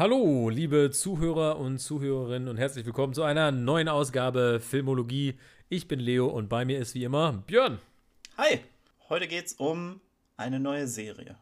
[0.00, 5.34] Hallo, liebe Zuhörer und Zuhörerinnen und herzlich willkommen zu einer neuen Ausgabe Filmologie.
[5.68, 7.78] Ich bin Leo und bei mir ist wie immer Björn.
[8.38, 8.60] Hi,
[9.10, 10.00] heute geht's um
[10.38, 11.36] eine neue Serie.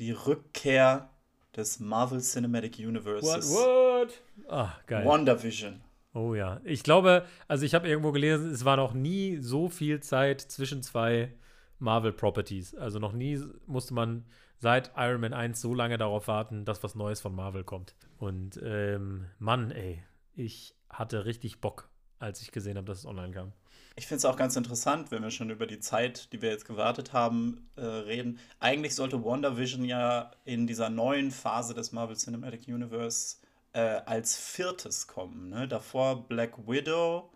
[0.00, 1.08] Die Rückkehr
[1.56, 3.48] des Marvel Cinematic Universes.
[3.52, 4.52] What, what?
[4.52, 5.06] Ah, geil.
[5.06, 5.80] WandaVision.
[6.14, 10.00] Oh ja, ich glaube, also ich habe irgendwo gelesen, es war noch nie so viel
[10.00, 11.32] Zeit zwischen zwei
[11.78, 12.74] Marvel Properties.
[12.74, 14.24] Also noch nie musste man
[14.64, 17.94] seit Iron Man 1 so lange darauf warten, dass was Neues von Marvel kommt.
[18.16, 20.02] Und ähm, Mann, ey,
[20.34, 23.52] ich hatte richtig Bock, als ich gesehen habe, dass es online kam.
[23.94, 26.64] Ich finde es auch ganz interessant, wenn wir schon über die Zeit, die wir jetzt
[26.64, 28.38] gewartet haben, äh, reden.
[28.58, 33.36] Eigentlich sollte WandaVision ja in dieser neuen Phase des Marvel Cinematic Universe
[33.74, 35.50] äh, als viertes kommen.
[35.50, 35.68] Ne?
[35.68, 37.30] Davor Black Widow,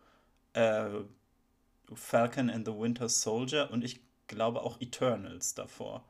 [0.55, 0.89] äh,
[1.93, 6.07] Falcon and the Winter Soldier und ich glaube auch Eternals davor.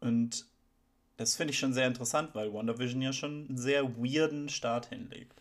[0.00, 0.46] Und
[1.16, 5.34] das finde ich schon sehr interessant, weil WandaVision ja schon einen sehr weirden Start hinlegt.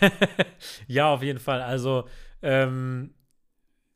[0.86, 1.62] ja, auf jeden Fall.
[1.62, 2.08] Also,
[2.42, 3.14] ähm,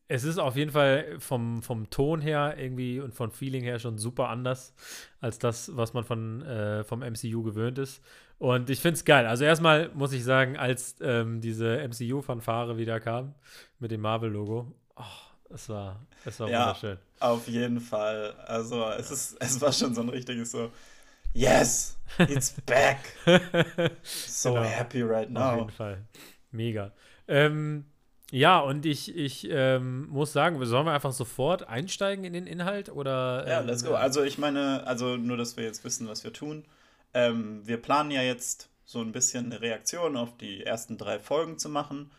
[0.06, 3.96] es ist auf jeden Fall vom, vom Ton her irgendwie und vom Feeling her schon
[3.96, 4.74] super anders
[5.20, 8.02] als das, was man von, äh, vom MCU gewöhnt ist.
[8.38, 9.26] Und ich finde es geil.
[9.26, 13.34] Also erstmal muss ich sagen, als ähm, diese MCU-Fanfare wieder kam
[13.78, 15.02] mit dem Marvel-Logo, oh,
[15.50, 16.98] es war, es war ja, wunderschön.
[17.20, 18.34] Auf jeden Fall.
[18.46, 20.70] Also es ist, es war schon so ein richtiges so,
[21.32, 22.98] yes, it's back.
[24.02, 24.64] so genau.
[24.64, 25.40] happy right now.
[25.40, 25.98] Auf jeden Fall.
[26.50, 26.92] Mega.
[27.28, 27.84] Ähm,
[28.30, 32.88] ja, und ich, ich ähm, muss sagen, sollen wir einfach sofort einsteigen in den Inhalt
[32.88, 33.46] oder?
[33.46, 33.90] ja, let's go.
[33.90, 36.64] Ähm, also ich meine, also nur, dass wir jetzt wissen, was wir tun.
[37.12, 41.58] Ähm, wir planen ja jetzt so ein bisschen eine Reaktion auf die ersten drei Folgen
[41.58, 42.10] zu machen.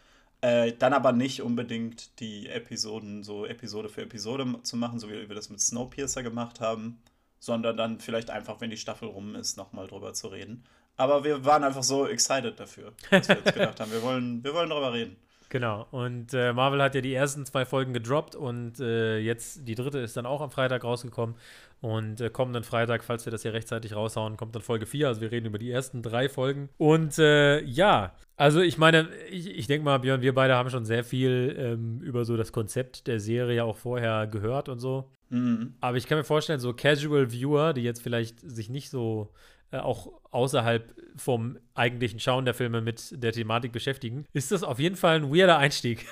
[0.42, 5.28] Äh, dann aber nicht unbedingt die Episoden so Episode für Episode zu machen, so wie
[5.28, 7.02] wir das mit Snowpiercer gemacht haben,
[7.40, 10.64] sondern dann vielleicht einfach, wenn die Staffel rum ist, nochmal drüber zu reden.
[10.98, 14.54] Aber wir waren einfach so excited dafür, dass wir jetzt gedacht haben, wir wollen, wir
[14.54, 15.18] wollen drüber reden.
[15.50, 19.76] Genau, und äh, Marvel hat ja die ersten zwei Folgen gedroppt und äh, jetzt die
[19.76, 21.36] dritte ist dann auch am Freitag rausgekommen.
[21.82, 25.08] Und äh, kommenden Freitag, falls wir das hier rechtzeitig raushauen, kommt dann Folge 4.
[25.08, 26.70] Also wir reden über die ersten drei Folgen.
[26.78, 30.86] Und äh, ja, also ich meine, ich, ich denke mal, Björn, wir beide haben schon
[30.86, 35.12] sehr viel ähm, über so das Konzept der Serie auch vorher gehört und so.
[35.30, 35.76] Mhm.
[35.80, 39.32] Aber ich kann mir vorstellen, so Casual Viewer, die jetzt vielleicht sich nicht so
[39.72, 44.80] äh, auch außerhalb vom eigentlichen Schauen der Filme mit der Thematik beschäftigen, ist das auf
[44.80, 46.06] jeden Fall ein weirder Einstieg.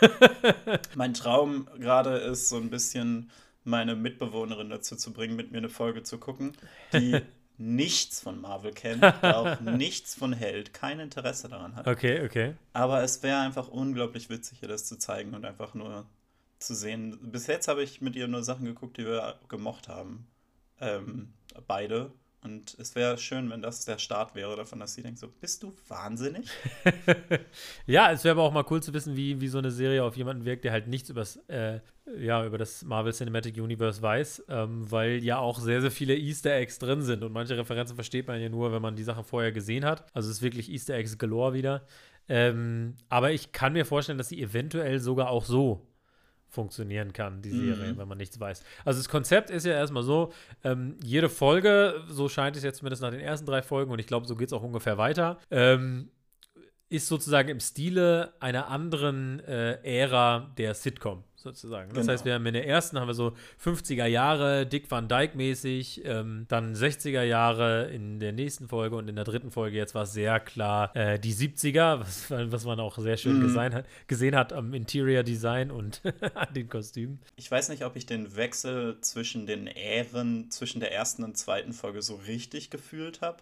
[0.95, 3.29] mein Traum gerade ist so ein bisschen
[3.63, 6.53] meine Mitbewohnerin dazu zu bringen, mit mir eine Folge zu gucken,
[6.93, 7.19] die
[7.57, 11.87] nichts von Marvel kennt, auch nichts von Held, kein Interesse daran hat.
[11.87, 12.55] Okay, okay.
[12.73, 16.05] Aber es wäre einfach unglaublich witzig, ihr das zu zeigen und einfach nur
[16.59, 17.19] zu sehen.
[17.31, 20.27] Bis jetzt habe ich mit ihr nur Sachen geguckt, die wir gemocht haben.
[20.79, 21.33] Ähm,
[21.67, 22.11] beide.
[22.43, 25.63] Und es wäre schön, wenn das der Start wäre davon, dass sie denkt, so, bist
[25.63, 26.49] du wahnsinnig?
[27.87, 30.17] ja, es wäre aber auch mal cool zu wissen, wie, wie so eine Serie auf
[30.17, 31.79] jemanden wirkt, der halt nichts übers, äh,
[32.17, 36.53] ja, über das Marvel Cinematic Universe weiß, ähm, weil ja auch sehr, sehr viele Easter
[36.53, 37.23] Eggs drin sind.
[37.23, 40.05] Und manche Referenzen versteht man ja nur, wenn man die Sachen vorher gesehen hat.
[40.13, 41.85] Also es ist wirklich Easter Eggs galore wieder.
[42.27, 45.87] Ähm, aber ich kann mir vorstellen, dass sie eventuell sogar auch so
[46.53, 47.97] funktionieren kann, die Serie, mhm.
[47.97, 48.63] wenn man nichts weiß.
[48.85, 50.31] Also das Konzept ist ja erstmal so,
[50.63, 54.07] ähm, jede Folge, so scheint es jetzt zumindest nach den ersten drei Folgen, und ich
[54.07, 56.09] glaube, so geht es auch ungefähr weiter, ähm,
[56.89, 61.89] ist sozusagen im Stile einer anderen äh, Ära der Sitcom sozusagen.
[61.89, 62.13] Das genau.
[62.13, 63.33] heißt, wir haben in der ersten haben wir so
[63.63, 69.07] 50er Jahre, Dick Van Dyke mäßig, ähm, dann 60er Jahre in der nächsten Folge und
[69.07, 71.99] in der dritten Folge jetzt war es sehr klar äh, die 70er,
[72.29, 76.01] was, was, man auch sehr schön gesehen, hat, gesehen hat am Interior Design und
[76.33, 77.19] an den Kostümen.
[77.35, 81.73] Ich weiß nicht, ob ich den Wechsel zwischen den Ähren, zwischen der ersten und zweiten
[81.73, 83.37] Folge so richtig gefühlt habe.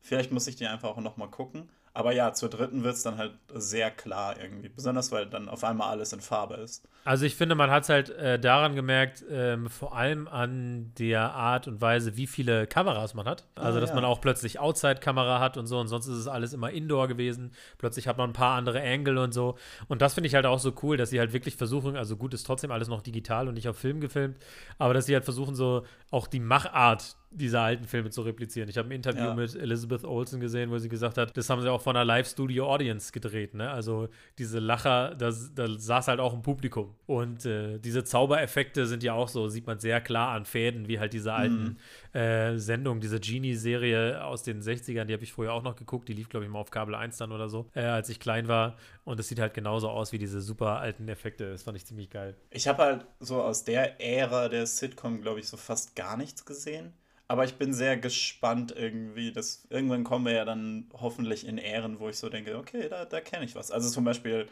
[0.00, 1.68] Vielleicht muss ich die einfach auch noch mal gucken.
[1.94, 4.68] Aber ja, zur dritten wird es dann halt sehr klar irgendwie.
[4.68, 6.86] Besonders, weil dann auf einmal alles in Farbe ist.
[7.04, 11.32] Also ich finde, man hat es halt äh, daran gemerkt, ähm, vor allem an der
[11.32, 13.44] Art und Weise, wie viele Kameras man hat.
[13.54, 13.94] Also, ah, dass ja.
[13.94, 15.78] man auch plötzlich Outside-Kamera hat und so.
[15.78, 17.52] Und sonst ist es alles immer Indoor gewesen.
[17.78, 19.56] Plötzlich hat man ein paar andere Angle und so.
[19.88, 22.34] Und das finde ich halt auch so cool, dass sie halt wirklich versuchen, also gut,
[22.34, 24.38] ist trotzdem alles noch digital und nicht auf Film gefilmt,
[24.78, 28.68] aber dass sie halt versuchen, so auch die Machart diese alten Filme zu replizieren.
[28.68, 29.34] Ich habe ein Interview ja.
[29.34, 33.12] mit Elizabeth Olsen gesehen, wo sie gesagt hat, das haben sie auch von einer Live-Studio-Audience
[33.12, 33.54] gedreht.
[33.54, 33.70] Ne?
[33.70, 34.08] Also
[34.38, 36.94] diese Lacher, da, da saß halt auch ein Publikum.
[37.06, 40.98] Und äh, diese Zaubereffekte sind ja auch so, sieht man sehr klar an Fäden, wie
[40.98, 41.78] halt diese alten
[42.14, 42.18] mhm.
[42.18, 46.08] äh, Sendungen, diese Genie-Serie aus den 60ern, die habe ich früher auch noch geguckt.
[46.08, 48.48] Die lief, glaube ich, mal auf Kabel 1 dann oder so, äh, als ich klein
[48.48, 48.76] war.
[49.04, 51.50] Und es sieht halt genauso aus wie diese super alten Effekte.
[51.50, 52.36] Das fand ich ziemlich geil.
[52.50, 56.44] Ich habe halt so aus der Ära der Sitcom, glaube ich, so fast gar nichts
[56.44, 56.92] gesehen.
[57.28, 59.32] Aber ich bin sehr gespannt irgendwie.
[59.32, 63.04] Dass, irgendwann kommen wir ja dann hoffentlich in Ehren, wo ich so denke, okay, da,
[63.04, 63.70] da kenne ich was.
[63.70, 64.48] Also zum Beispiel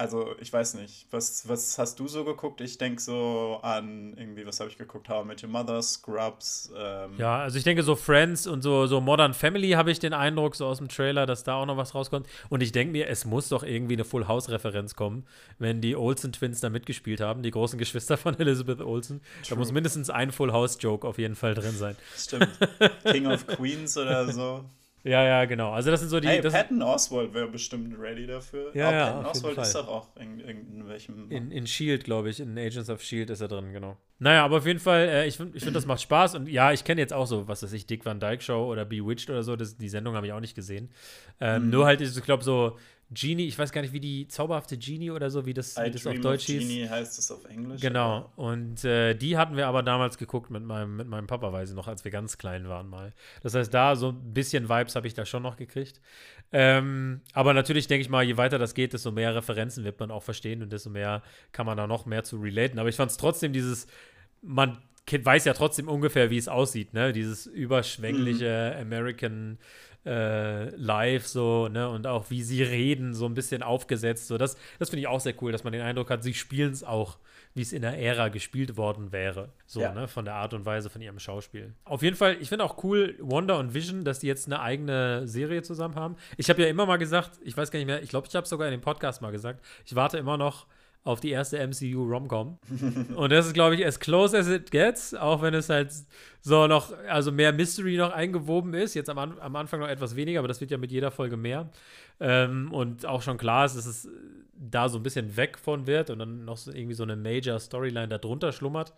[0.00, 2.62] also ich weiß nicht, was, was hast du so geguckt?
[2.62, 5.10] Ich denke so an irgendwie, was habe ich geguckt?
[5.10, 6.72] How I Met Your Mother, Scrubs.
[6.74, 7.12] Ähm.
[7.18, 10.56] Ja, also ich denke so Friends und so, so Modern Family habe ich den Eindruck,
[10.56, 12.26] so aus dem Trailer, dass da auch noch was rauskommt.
[12.48, 15.26] Und ich denke mir, es muss doch irgendwie eine Full House-Referenz kommen,
[15.58, 19.20] wenn die Olsen Twins da mitgespielt haben, die großen Geschwister von Elizabeth Olsen.
[19.42, 19.50] True.
[19.50, 21.94] Da muss mindestens ein Full House-Joke auf jeden Fall drin sein.
[22.16, 22.48] Stimmt.
[23.04, 24.64] King of Queens oder so.
[25.02, 25.72] Ja, ja, genau.
[25.72, 26.28] Also das sind so die.
[26.28, 28.70] Hey, Patton Oswald wäre bestimmt ready dafür.
[28.74, 31.30] Ja, oh, ja, Patton Oswald ist doch auch in, in, welchem.
[31.30, 32.40] In, in Shield, glaube ich.
[32.40, 33.96] In Agents of Shield ist er drin, genau.
[34.18, 36.34] Naja, aber auf jeden Fall, äh, ich finde, ich find, das macht Spaß.
[36.34, 38.84] Und ja, ich kenne jetzt auch so, was weiß ich, Dick Van Dyke Show oder
[38.84, 39.56] Bewitched oder so.
[39.56, 40.90] Das, die Sendung habe ich auch nicht gesehen.
[41.40, 41.70] Ähm, mhm.
[41.70, 42.76] Nur halt, ich glaube, so
[43.12, 46.06] Genie, ich weiß gar nicht, wie die zauberhafte Genie oder so, wie das, wie das
[46.06, 46.60] auf Deutsch hieß.
[46.60, 47.80] Genie heißt es auf Englisch.
[47.80, 48.30] Genau.
[48.36, 51.76] Und äh, die hatten wir aber damals geguckt mit meinem, mit meinem Papa, weiß ich
[51.76, 53.12] noch, als wir ganz klein waren mal.
[53.42, 56.00] Das heißt, da so ein bisschen Vibes habe ich da schon noch gekriegt.
[56.52, 60.12] Ähm, aber natürlich denke ich mal, je weiter das geht, desto mehr Referenzen wird man
[60.12, 62.78] auch verstehen und desto mehr kann man da noch mehr zu relaten.
[62.78, 63.88] Aber ich fand es trotzdem dieses,
[64.40, 64.78] man
[65.10, 67.12] weiß ja trotzdem ungefähr, wie es aussieht, ne?
[67.12, 68.82] Dieses überschwängliche mhm.
[68.82, 69.58] American
[70.06, 74.28] äh, live so, ne, und auch wie sie reden, so ein bisschen aufgesetzt.
[74.28, 76.72] So, das, das finde ich auch sehr cool, dass man den Eindruck hat, sie spielen
[76.72, 77.18] es auch,
[77.54, 79.50] wie es in der Ära gespielt worden wäre.
[79.66, 79.92] So, ja.
[79.92, 81.74] ne, von der Art und Weise von ihrem Schauspiel.
[81.84, 85.26] Auf jeden Fall, ich finde auch cool, Wonder und Vision, dass die jetzt eine eigene
[85.26, 86.16] Serie zusammen haben.
[86.36, 88.44] Ich habe ja immer mal gesagt, ich weiß gar nicht mehr, ich glaube, ich habe
[88.44, 90.66] es sogar in dem Podcast mal gesagt, ich warte immer noch
[91.02, 92.58] auf die erste MCU Romcom.
[93.16, 95.90] und das ist, glaube ich, as close as it gets, auch wenn es halt
[96.42, 98.94] so noch, also mehr Mystery noch eingewoben ist.
[98.94, 101.70] Jetzt am, am Anfang noch etwas weniger, aber das wird ja mit jeder Folge mehr.
[102.20, 104.08] Ähm, und auch schon klar ist, dass es
[104.60, 107.58] da so ein bisschen weg von wird und dann noch so irgendwie so eine Major
[107.58, 108.92] Storyline darunter schlummert,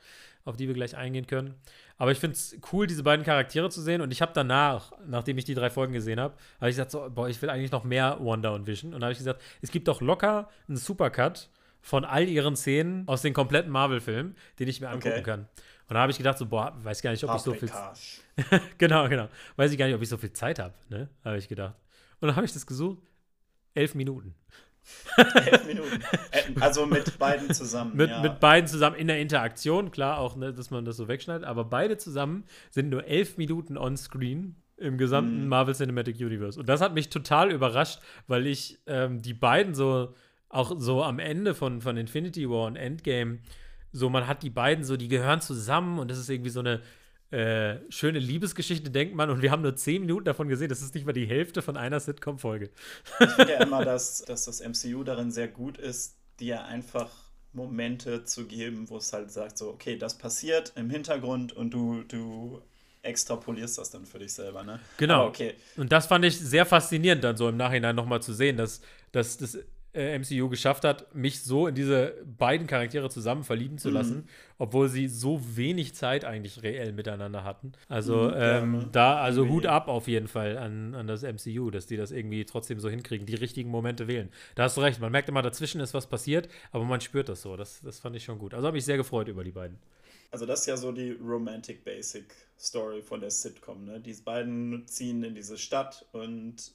[0.44, 1.54] auf die wir gleich eingehen können.
[1.98, 4.00] Aber ich finde es cool, diese beiden Charaktere zu sehen.
[4.00, 7.08] Und ich habe danach, nachdem ich die drei Folgen gesehen habe, habe ich gesagt, so,
[7.14, 8.92] boah, ich will eigentlich noch mehr Wonder und Vision.
[8.92, 11.48] Und da habe ich gesagt, es gibt doch locker einen Supercut
[11.82, 15.22] von all ihren Szenen aus den kompletten Marvel-Filmen, den ich mir angucken okay.
[15.22, 15.40] kann.
[15.88, 17.76] Und da habe ich gedacht, so, boah, weiß gar nicht, ob Public ich so
[18.48, 18.60] viel.
[18.78, 19.28] genau, genau.
[19.56, 21.10] Weiß ich gar nicht, ob ich so viel Zeit habe, ne?
[21.24, 21.74] Habe ich gedacht.
[22.20, 23.02] Und dann habe ich das gesucht.
[23.74, 24.34] Elf Minuten.
[25.16, 26.02] Elf Minuten.
[26.30, 27.94] Äh, also mit beiden zusammen.
[27.94, 28.22] mit, ja.
[28.22, 31.64] mit beiden zusammen in der Interaktion, klar, auch, ne, dass man das so wegschneidet, aber
[31.64, 35.48] beide zusammen sind nur elf Minuten on screen im gesamten mm.
[35.48, 36.58] Marvel Cinematic Universe.
[36.58, 40.14] Und das hat mich total überrascht, weil ich ähm, die beiden so
[40.52, 43.38] auch so am Ende von, von Infinity War und Endgame,
[43.90, 46.80] so man hat die beiden so, die gehören zusammen und das ist irgendwie so eine
[47.30, 49.30] äh, schöne Liebesgeschichte, denkt man.
[49.30, 50.68] Und wir haben nur zehn Minuten davon gesehen.
[50.68, 52.70] Das ist nicht mal die Hälfte von einer Sitcom-Folge.
[53.20, 57.10] Ich finde ja immer, dass, dass das MCU darin sehr gut ist, dir einfach
[57.54, 62.02] Momente zu geben, wo es halt sagt, so, okay, das passiert im Hintergrund und du,
[62.02, 62.62] du
[63.02, 64.80] extrapolierst das dann für dich selber, ne?
[64.98, 65.14] Genau.
[65.14, 65.54] Aber okay.
[65.76, 69.38] Und das fand ich sehr faszinierend, dann so im Nachhinein nochmal zu sehen, dass, dass
[69.38, 69.58] das
[69.94, 73.94] äh, MCU geschafft hat, mich so in diese beiden Charaktere zusammen verlieben zu mhm.
[73.94, 74.28] lassen,
[74.58, 77.72] obwohl sie so wenig Zeit eigentlich reell miteinander hatten.
[77.88, 81.86] Also mhm, ähm, da, also Hut ab auf jeden Fall an, an das MCU, dass
[81.86, 84.30] die das irgendwie trotzdem so hinkriegen, die richtigen Momente wählen.
[84.54, 87.42] Da hast du recht, man merkt immer, dazwischen ist was passiert, aber man spürt das
[87.42, 87.56] so.
[87.56, 88.54] Das, das fand ich schon gut.
[88.54, 89.78] Also habe ich sehr gefreut über die beiden.
[90.32, 93.84] Also das ist ja so die Romantic Basic Story von der Sitcom.
[93.84, 94.00] Ne?
[94.00, 96.72] Die beiden ziehen in diese Stadt und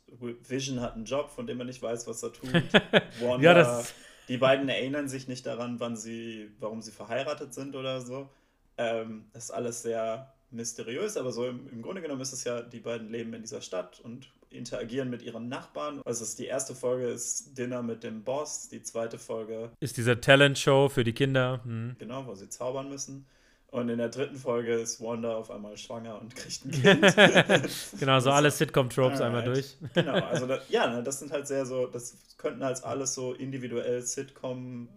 [0.48, 2.54] Vision hat einen Job, von dem er nicht weiß, was er tut.
[3.20, 3.94] Wanda, ja, das
[4.28, 8.30] die beiden erinnern sich nicht daran, wann sie, warum sie verheiratet sind oder so.
[8.78, 12.62] Ähm, das ist alles sehr mysteriös, aber so im, im, Grunde genommen ist es ja,
[12.62, 16.02] die beiden leben in dieser Stadt und interagieren mit ihren Nachbarn.
[16.06, 20.20] Also ist die erste Folge ist Dinner mit dem Boss, die zweite Folge ist diese
[20.20, 21.62] Talent-Show für die Kinder.
[21.64, 21.96] Hm.
[21.98, 23.26] Genau, wo sie zaubern müssen.
[23.78, 27.70] Und in der dritten Folge ist Wanda auf einmal schwanger und kriegt ein Kind.
[28.00, 29.78] genau, so alle Sitcom-Tropes einmal durch.
[29.94, 33.34] genau, also da, ja, ne, das sind halt sehr so, das könnten halt alles so
[33.34, 34.90] individuell Sitcom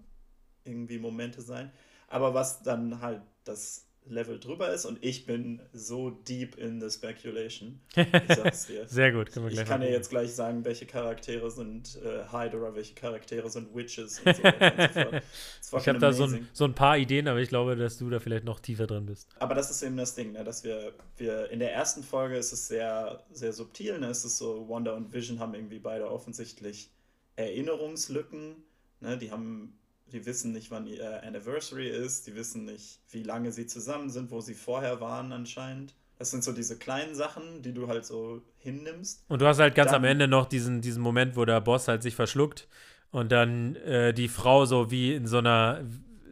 [0.64, 1.70] irgendwie Momente sein.
[2.08, 6.90] Aber was dann halt das Level drüber ist und ich bin so deep in the
[6.90, 7.80] speculation.
[7.96, 8.88] Ich sag's dir.
[8.88, 12.24] Sehr gut, können wir gleich Ich kann dir jetzt gleich sagen, welche Charaktere sind äh,
[12.32, 15.22] Hydra, welche Charaktere sind Witches und so weiter
[15.60, 18.10] so Ich habe da so ein, so ein, paar Ideen, aber ich glaube, dass du
[18.10, 19.28] da vielleicht noch tiefer drin bist.
[19.38, 22.52] Aber das ist eben das Ding, ne, dass wir, wir in der ersten Folge ist
[22.52, 24.08] es sehr, sehr subtil, ne?
[24.08, 26.90] Es ist so, Wanda und Vision haben irgendwie beide offensichtlich
[27.36, 28.56] Erinnerungslücken.
[29.00, 29.18] Ne?
[29.18, 29.79] Die haben
[30.12, 34.30] die wissen nicht, wann ihr Anniversary ist, die wissen nicht, wie lange sie zusammen sind,
[34.30, 35.94] wo sie vorher waren anscheinend.
[36.18, 39.24] Das sind so diese kleinen Sachen, die du halt so hinnimmst.
[39.28, 41.88] Und du hast halt ganz dann, am Ende noch diesen, diesen Moment, wo der Boss
[41.88, 42.68] halt sich verschluckt
[43.10, 45.84] und dann äh, die Frau so wie in so einer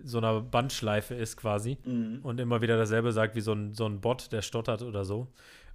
[0.05, 2.21] so einer Bandschleife ist quasi Mhm.
[2.23, 5.29] und immer wieder dasselbe sagt wie so ein, so ein Bot, der stottert oder so.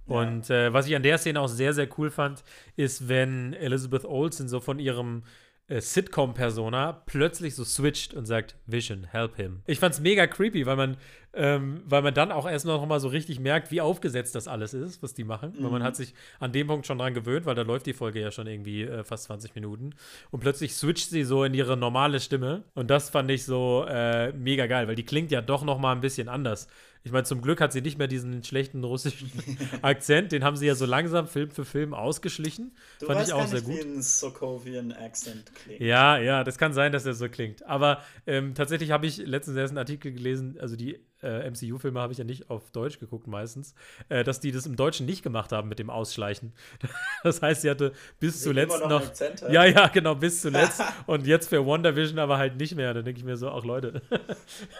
[0.06, 2.42] Und äh, was ich an der Szene auch sehr, sehr cool fand,
[2.76, 5.22] ist, wenn Elizabeth Olsen so von ihrem
[5.68, 9.62] äh, Sitcom-Persona plötzlich so switcht und sagt, Vision, help him.
[9.66, 10.96] Ich fand's mega creepy, weil man,
[11.32, 14.74] ähm, weil man dann auch erst noch mal so richtig merkt, wie aufgesetzt das alles
[14.74, 15.54] ist, was die machen.
[15.58, 15.86] Weil man Mhm.
[15.86, 18.46] hat sich an dem Punkt schon dran gewöhnt, weil da läuft die Folge ja schon
[18.46, 19.90] irgendwie äh, fast 20 Minuten.
[20.30, 22.64] Und plötzlich switcht sie so in ihre normale Stimme.
[22.74, 25.92] Und das fand ich so äh, mega geil, weil die klingt ja doch noch mal
[25.92, 26.68] ein bisschen anders.
[27.06, 29.30] Ich meine, zum Glück hat sie nicht mehr diesen schlechten russischen
[29.82, 30.32] Akzent.
[30.32, 32.72] Den haben sie ja so langsam Film für Film ausgeschlichen.
[32.98, 33.74] Du Fand weißt ich auch sehr gut.
[33.74, 35.80] wie ein Sokovian-Accent klingt.
[35.80, 37.64] Ja, ja, das kann sein, dass er so klingt.
[37.66, 42.12] Aber ähm, tatsächlich habe ich letztens erst einen Artikel gelesen, also die äh, MCU-Filme habe
[42.12, 43.74] ich ja nicht auf Deutsch geguckt meistens,
[44.08, 46.52] äh, dass die das im Deutschen nicht gemacht haben mit dem Ausschleichen.
[47.22, 49.00] Das heißt, sie hatte bis Sie zuletzt noch.
[49.00, 49.50] hat.
[49.50, 50.82] ja, ja, genau, bis zuletzt.
[51.06, 52.92] und jetzt für WandaVision aber halt nicht mehr.
[52.92, 54.02] Da denke ich mir so, ach Leute,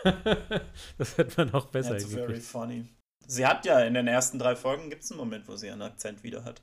[0.98, 2.84] das hätte man auch besser That's very funny.
[3.26, 5.82] Sie hat ja in den ersten drei Folgen gibt es einen Moment, wo sie einen
[5.82, 6.60] Akzent wieder hat.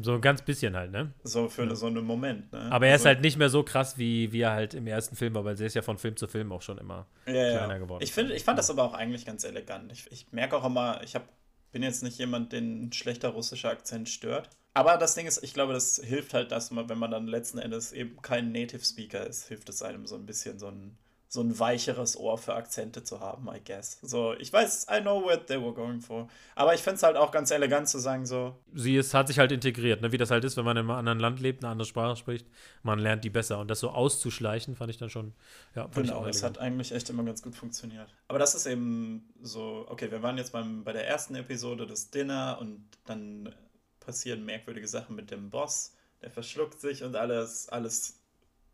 [0.00, 1.12] So ein ganz bisschen halt, ne?
[1.24, 2.52] So für so einen Moment.
[2.52, 2.70] Ne?
[2.70, 5.16] Aber er ist also, halt nicht mehr so krass, wie, wie er halt im ersten
[5.16, 7.06] Film war, weil sie ist ja von Film zu Film auch schon immer.
[7.26, 7.56] ja, ja.
[7.56, 8.02] kleiner geworden.
[8.02, 9.90] Ich, find, ich fand das aber auch eigentlich ganz elegant.
[9.92, 11.26] Ich, ich merke auch immer, ich hab,
[11.72, 14.50] bin jetzt nicht jemand, den ein schlechter russischer Akzent stört.
[14.74, 17.58] Aber das Ding ist, ich glaube, das hilft halt, dass man, wenn man dann letzten
[17.58, 20.98] Endes eben kein Native Speaker ist, hilft es einem so ein bisschen so ein,
[21.28, 23.98] so ein weicheres Ohr für Akzente zu haben, I guess.
[24.00, 26.28] So, ich weiß, I know what they were going for.
[26.54, 29.38] Aber ich finde es halt auch ganz elegant zu sagen, so, sie ist, hat sich
[29.38, 30.12] halt integriert, ne?
[30.12, 32.46] wie das halt ist, wenn man in einem anderen Land lebt, eine andere Sprache spricht,
[32.84, 33.58] man lernt die besser.
[33.58, 35.34] Und das so auszuschleichen, fand ich dann schon,
[35.74, 36.58] ja, Genau, das elegant.
[36.58, 38.14] hat eigentlich echt immer ganz gut funktioniert.
[38.28, 42.10] Aber das ist eben so, okay, wir waren jetzt beim, bei der ersten Episode des
[42.10, 43.52] Dinner und dann
[43.98, 48.20] passieren merkwürdige Sachen mit dem Boss, der verschluckt sich und alles, alles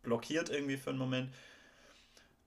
[0.03, 1.33] blockiert irgendwie für einen Moment.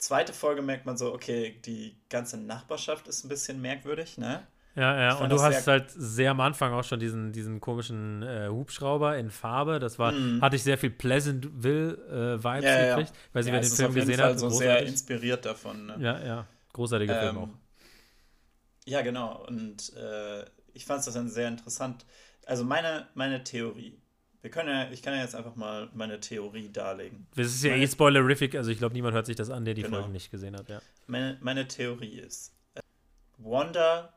[0.05, 4.47] Zweite Folge merkt man so, okay, die ganze Nachbarschaft ist ein bisschen merkwürdig, ne?
[4.75, 8.49] Ja, ja, und du hast halt sehr am Anfang auch schon diesen, diesen komischen äh,
[8.49, 9.79] Hubschrauber in Farbe.
[9.79, 10.41] Das war, Mhm.
[10.41, 12.95] hatte ich sehr viel Pleasantville-Vibes Ja, ja, ja.
[12.97, 13.13] gekriegt.
[13.31, 14.39] Weiß nicht, Ja, wer den Film auf jeden gesehen Fall hat.
[14.39, 16.01] so sehr inspiriert davon, ne?
[16.01, 17.49] Ja, ja, großartiger Film Ähm, auch.
[18.85, 19.45] Ja, genau.
[19.47, 22.05] Und äh, ich fand es dann sehr interessant.
[22.45, 23.97] Also meine, meine Theorie.
[24.45, 27.25] Wir können ja, ich kann ja jetzt einfach mal meine Theorie darlegen.
[27.35, 29.73] Das ist ja meine- eh spoilerific, also ich glaube, niemand hört sich das an, der
[29.73, 29.97] die Genau.
[29.97, 30.83] Folgen nicht gesehen hat, ja.
[31.07, 32.53] Meine, meine Theorie ist,
[33.39, 34.13] Wanda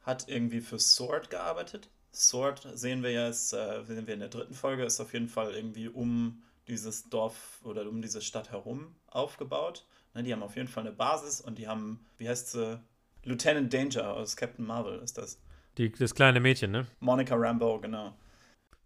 [0.00, 1.90] hat irgendwie für Sword gearbeitet.
[2.10, 5.28] Sword sehen wir ja, ist, äh, sehen wir in der dritten Folge, ist auf jeden
[5.28, 9.84] Fall irgendwie um dieses Dorf oder um diese Stadt herum aufgebaut.
[10.14, 12.80] Ne, die haben auf jeden Fall eine Basis und die haben, wie heißt sie?
[13.24, 15.38] Lieutenant Danger aus Captain Marvel ist das.
[15.76, 16.86] Die, das kleine Mädchen, ne?
[17.00, 18.16] Monica Rambeau, genau.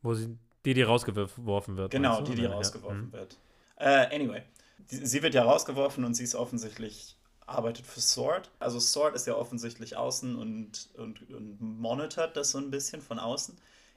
[0.03, 1.93] Wo sie, die, die rausgeworfen wird.
[1.93, 2.51] Genau, die, die Oder?
[2.51, 2.57] Ja.
[2.57, 3.13] rausgeworfen Mhm.
[3.13, 3.37] wird.
[3.77, 4.43] Äh, anyway,
[4.87, 8.51] sie wird ja rausgeworfen und sie ist offensichtlich, arbeitet für Sword.
[8.59, 13.19] Also Sword ist ja offensichtlich außen und, und, und monitort das so ein bisschen von
[13.19, 13.57] außen.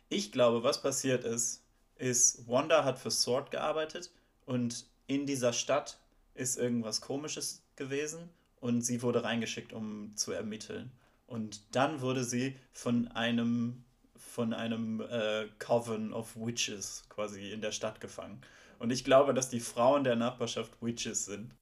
[0.09, 1.63] Ich glaube, was passiert ist,
[1.97, 4.11] ist, Wanda hat für Sword gearbeitet
[4.45, 5.97] und in dieser Stadt
[6.33, 8.29] ist irgendwas Komisches gewesen
[8.59, 10.91] und sie wurde reingeschickt, um zu ermitteln.
[11.27, 13.83] Und dann wurde sie von einem
[14.33, 18.41] von einem äh, Coven of Witches quasi in der Stadt gefangen.
[18.79, 21.53] Und ich glaube, dass die Frauen der Nachbarschaft Witches sind.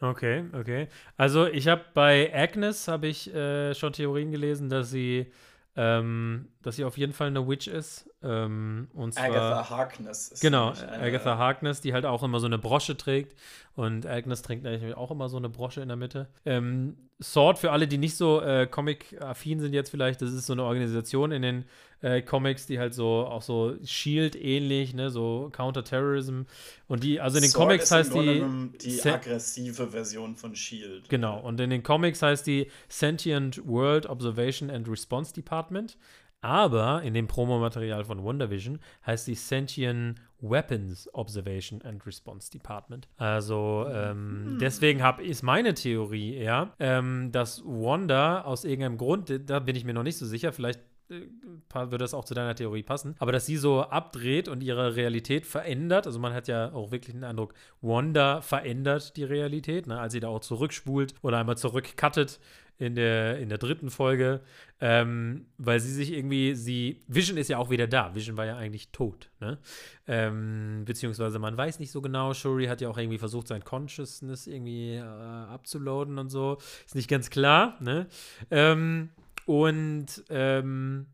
[0.00, 0.86] Okay, okay.
[1.16, 5.32] Also ich habe bei Agnes habe ich äh, schon Theorien gelesen, dass sie,
[5.74, 8.08] ähm, dass sie auf jeden Fall eine Witch ist.
[8.22, 12.58] Ähm, und zwar Agatha Harkness ist genau Agatha Harkness, die halt auch immer so eine
[12.58, 13.34] Brosche trägt
[13.74, 16.28] und Agnes trägt eigentlich auch immer so eine Brosche in der Mitte.
[16.44, 20.54] Ähm, Sword für alle, die nicht so äh, Comic-affin sind jetzt vielleicht, das ist so
[20.54, 21.64] eine Organisation in den
[22.02, 26.42] äh, Comics, die halt so auch so Shield ähnlich, ne, so Counterterrorism
[26.88, 28.44] und die also in den Sword Comics heißt die
[28.82, 31.08] die Se- aggressive Version von Shield.
[31.08, 35.96] Genau, und in den Comics heißt die Sentient World Observation and Response Department.
[36.42, 43.08] Aber in dem Promomaterial von WandaVision heißt die Sentient Weapons Observation and Response Department.
[43.18, 49.58] Also ähm, deswegen hab, ist meine Theorie eher, ähm, dass Wanda aus irgendeinem Grund, da
[49.58, 53.14] bin ich mir noch nicht so sicher, vielleicht würde das auch zu deiner Theorie passen,
[53.18, 56.06] aber dass sie so abdreht und ihre Realität verändert.
[56.06, 60.20] Also man hat ja auch wirklich den Eindruck, Wanda verändert die Realität, ne, als sie
[60.20, 62.40] da auch zurückspult oder einmal zurückcuttet
[62.80, 64.40] in der, in der dritten Folge,
[64.80, 68.14] ähm, weil sie sich irgendwie, sie, Vision ist ja auch wieder da.
[68.14, 69.58] Vision war ja eigentlich tot, ne?
[70.06, 72.32] Ähm, beziehungsweise man weiß nicht so genau.
[72.32, 76.56] Shuri hat ja auch irgendwie versucht, sein Consciousness irgendwie äh, abzuladen und so.
[76.86, 78.06] Ist nicht ganz klar, ne?
[78.50, 79.10] Ähm,
[79.46, 81.06] und ähm,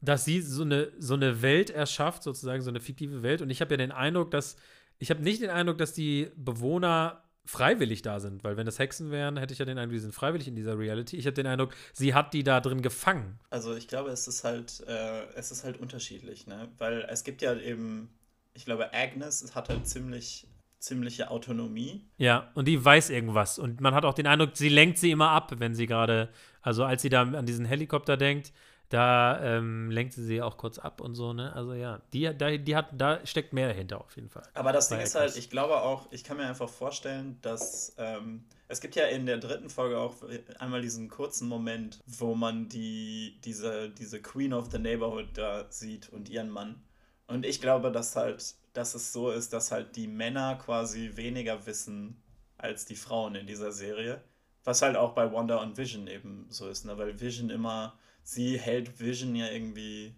[0.00, 3.42] dass sie so eine, so eine Welt erschafft, sozusagen so eine fiktive Welt.
[3.42, 4.56] Und ich habe ja den Eindruck, dass,
[4.98, 8.44] ich habe nicht den Eindruck, dass die Bewohner freiwillig da sind.
[8.44, 10.78] Weil wenn das Hexen wären, hätte ich ja den Eindruck, die sind freiwillig in dieser
[10.78, 11.16] Reality.
[11.16, 13.38] Ich habe den Eindruck, sie hat die da drin gefangen.
[13.50, 16.68] Also ich glaube, es ist halt, äh, es ist halt unterschiedlich, ne?
[16.78, 18.10] Weil es gibt ja eben,
[18.54, 20.46] ich glaube, Agnes hat halt ziemlich
[20.84, 22.04] ziemliche Autonomie.
[22.18, 23.58] Ja, und die weiß irgendwas.
[23.58, 26.28] Und man hat auch den Eindruck, sie lenkt sie immer ab, wenn sie gerade,
[26.62, 28.52] also als sie da an diesen Helikopter denkt,
[28.90, 31.52] da ähm, lenkt sie sie auch kurz ab und so, ne?
[31.54, 34.44] Also ja, die, da, die hat, da steckt mehr dahinter auf jeden Fall.
[34.54, 38.44] Aber das Ding ist halt, ich glaube auch, ich kann mir einfach vorstellen, dass ähm,
[38.68, 40.16] es gibt ja in der dritten Folge auch
[40.58, 46.10] einmal diesen kurzen Moment, wo man die, diese, diese Queen of the Neighborhood da sieht
[46.10, 46.82] und ihren Mann.
[47.26, 51.66] Und ich glaube, dass halt, dass es so ist, dass halt die Männer quasi weniger
[51.66, 52.22] wissen
[52.58, 54.22] als die Frauen in dieser Serie.
[54.64, 56.96] Was halt auch bei Wanda und Vision eben so ist, ne?
[56.96, 60.16] Weil Vision immer sie hält Vision ja irgendwie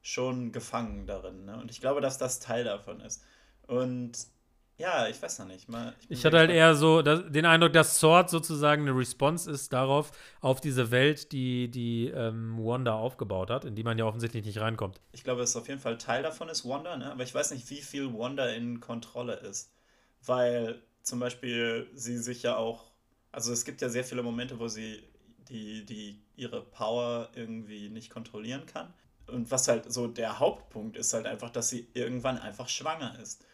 [0.00, 1.44] schon gefangen darin.
[1.44, 1.56] Ne?
[1.56, 3.22] Und ich glaube, dass das Teil davon ist.
[3.68, 4.18] Und
[4.82, 5.68] ja, ich weiß noch nicht.
[5.68, 9.48] Mal, ich, ich hatte halt eher so das, den Eindruck, dass Sword sozusagen eine Response
[9.48, 10.10] ist darauf,
[10.40, 14.58] auf diese Welt, die, die ähm, Wanda aufgebaut hat, in die man ja offensichtlich nicht
[14.60, 15.00] reinkommt.
[15.12, 17.12] Ich glaube, es auf jeden Fall Teil davon ist Wanda, ne?
[17.12, 19.72] aber ich weiß nicht, wie viel Wanda in Kontrolle ist.
[20.26, 22.90] Weil zum Beispiel sie sich ja auch,
[23.30, 25.00] also es gibt ja sehr viele Momente, wo sie
[25.48, 28.92] die, die ihre Power irgendwie nicht kontrollieren kann.
[29.28, 33.44] Und was halt so der Hauptpunkt ist halt einfach, dass sie irgendwann einfach schwanger ist.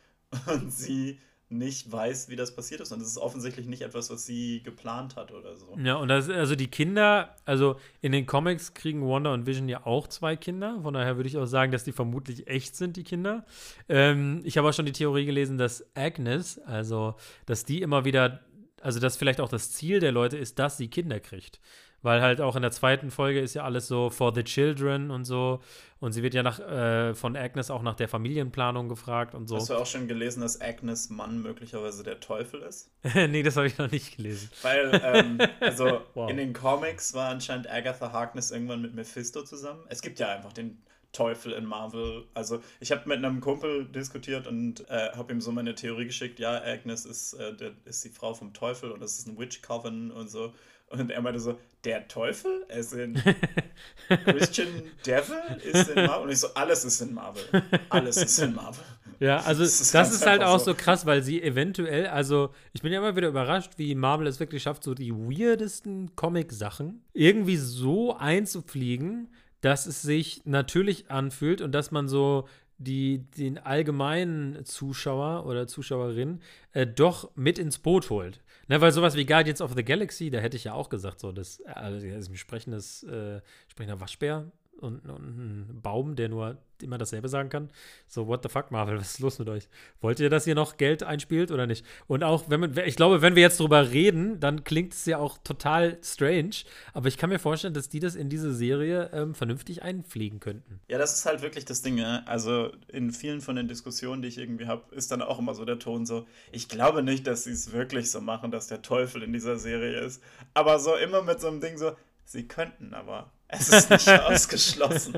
[0.47, 1.19] Und sie
[1.51, 2.93] nicht weiß, wie das passiert ist.
[2.93, 5.77] Und das ist offensichtlich nicht etwas, was sie geplant hat oder so.
[5.83, 9.87] Ja, und das, also die Kinder, also in den Comics kriegen Wanda und Vision ja
[9.87, 10.79] auch zwei Kinder.
[10.83, 13.47] Von daher würde ich auch sagen, dass die vermutlich echt sind, die Kinder.
[13.89, 17.15] Ähm, ich habe auch schon die Theorie gelesen, dass Agnes, also
[17.47, 18.41] dass die immer wieder,
[18.83, 21.61] also dass vielleicht auch das Ziel der Leute ist, dass sie Kinder kriegt.
[22.03, 25.25] Weil halt auch in der zweiten Folge ist ja alles so for the children und
[25.25, 25.61] so.
[26.01, 29.57] Und sie wird ja nach, äh, von Agnes auch nach der Familienplanung gefragt und so.
[29.57, 32.91] Hast du auch schon gelesen, dass Agnes Mann möglicherweise der Teufel ist?
[33.15, 34.49] nee, das habe ich noch nicht gelesen.
[34.63, 36.31] Weil, ähm, also wow.
[36.31, 39.85] in den Comics war anscheinend Agatha Harkness irgendwann mit Mephisto zusammen.
[39.89, 40.81] Es gibt ja einfach den
[41.13, 42.27] Teufel in Marvel.
[42.35, 46.39] Also ich habe mit einem Kumpel diskutiert und äh, habe ihm so meine Theorie geschickt,
[46.39, 49.63] ja, Agnes ist, äh, der, ist die Frau vom Teufel und das ist ein Witch
[49.63, 50.53] Coven und so.
[50.91, 53.15] Und er meinte so, der Teufel ist in
[54.25, 54.69] Christian
[55.07, 56.25] Devil ist in Marvel.
[56.25, 57.43] Und ich so, alles ist in Marvel.
[57.91, 58.85] Alles ist in Marvel.
[59.21, 62.83] Ja, also das ist, das ist halt auch so krass, weil sie eventuell, also ich
[62.83, 67.57] bin ja immer wieder überrascht, wie Marvel es wirklich schafft, so die weirdesten Comic-Sachen irgendwie
[67.57, 69.29] so einzufliegen,
[69.61, 72.47] dass es sich natürlich anfühlt und dass man so
[72.79, 76.41] die den allgemeinen Zuschauer oder Zuschauerin
[76.73, 78.41] äh, doch mit ins Boot holt.
[78.69, 81.33] Ne, weil sowas wie Guardians of the Galaxy, da hätte ich ja auch gesagt, so
[81.33, 86.59] das, also das ist ein sprechendes, äh, sprechender Waschbär und, und ein Baum, der nur
[86.83, 87.71] immer dasselbe sagen kann.
[88.07, 89.69] So, what the fuck, Marvel, was ist los mit euch?
[90.01, 91.85] Wollt ihr, dass ihr noch Geld einspielt oder nicht?
[92.07, 95.19] Und auch, wenn man, ich glaube, wenn wir jetzt drüber reden, dann klingt es ja
[95.19, 96.51] auch total strange.
[96.95, 100.81] Aber ich kann mir vorstellen, dass die das in diese Serie ähm, vernünftig einfliegen könnten.
[100.89, 101.97] Ja, das ist halt wirklich das Ding.
[101.97, 102.27] Ne?
[102.27, 105.65] Also in vielen von den Diskussionen, die ich irgendwie habe, ist dann auch immer so
[105.65, 109.23] der Ton so, ich glaube nicht, dass sie es wirklich so machen, dass der Teufel
[109.23, 110.23] in dieser Serie ist.
[110.55, 111.93] Aber so immer mit so einem Ding so,
[112.25, 113.33] sie könnten aber.
[113.49, 115.15] Es ist nicht ausgeschlossen.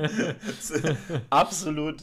[1.29, 2.01] absolut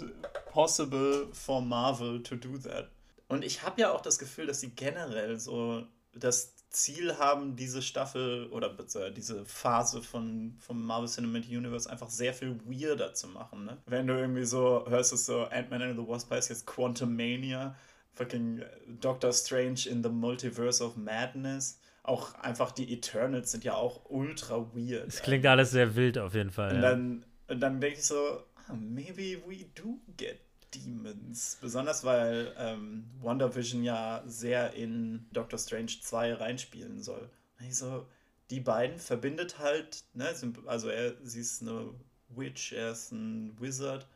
[0.51, 2.91] possible for Marvel to do that.
[3.29, 7.81] Und ich habe ja auch das Gefühl, dass sie generell so das Ziel haben, diese
[7.81, 8.75] Staffel oder
[9.11, 13.65] diese Phase von, vom Marvel Cinematic Universe einfach sehr viel weirder zu machen.
[13.65, 13.79] Ne?
[13.87, 17.75] Wenn du irgendwie so hörst, es so Ant-Man and the Wasp heißt jetzt Quantum Mania,
[18.15, 18.63] fucking
[19.01, 24.67] Doctor Strange in the Multiverse of Madness auch einfach die Eternals sind ja auch ultra
[24.75, 25.09] weird.
[25.09, 26.75] Es klingt alles sehr wild auf jeden Fall.
[26.75, 26.91] Und ja.
[26.91, 30.41] dann, dann denke ich so, ah, maybe we do get
[30.75, 31.59] Demons.
[31.61, 37.31] Besonders weil ähm, WandaVision ja sehr in Doctor Strange 2 reinspielen soll.
[37.59, 38.07] Und ich so,
[38.51, 40.29] die beiden verbindet halt, ne,
[40.67, 41.91] also er, sie ist eine
[42.29, 44.07] Witch, er ist ein Wizard,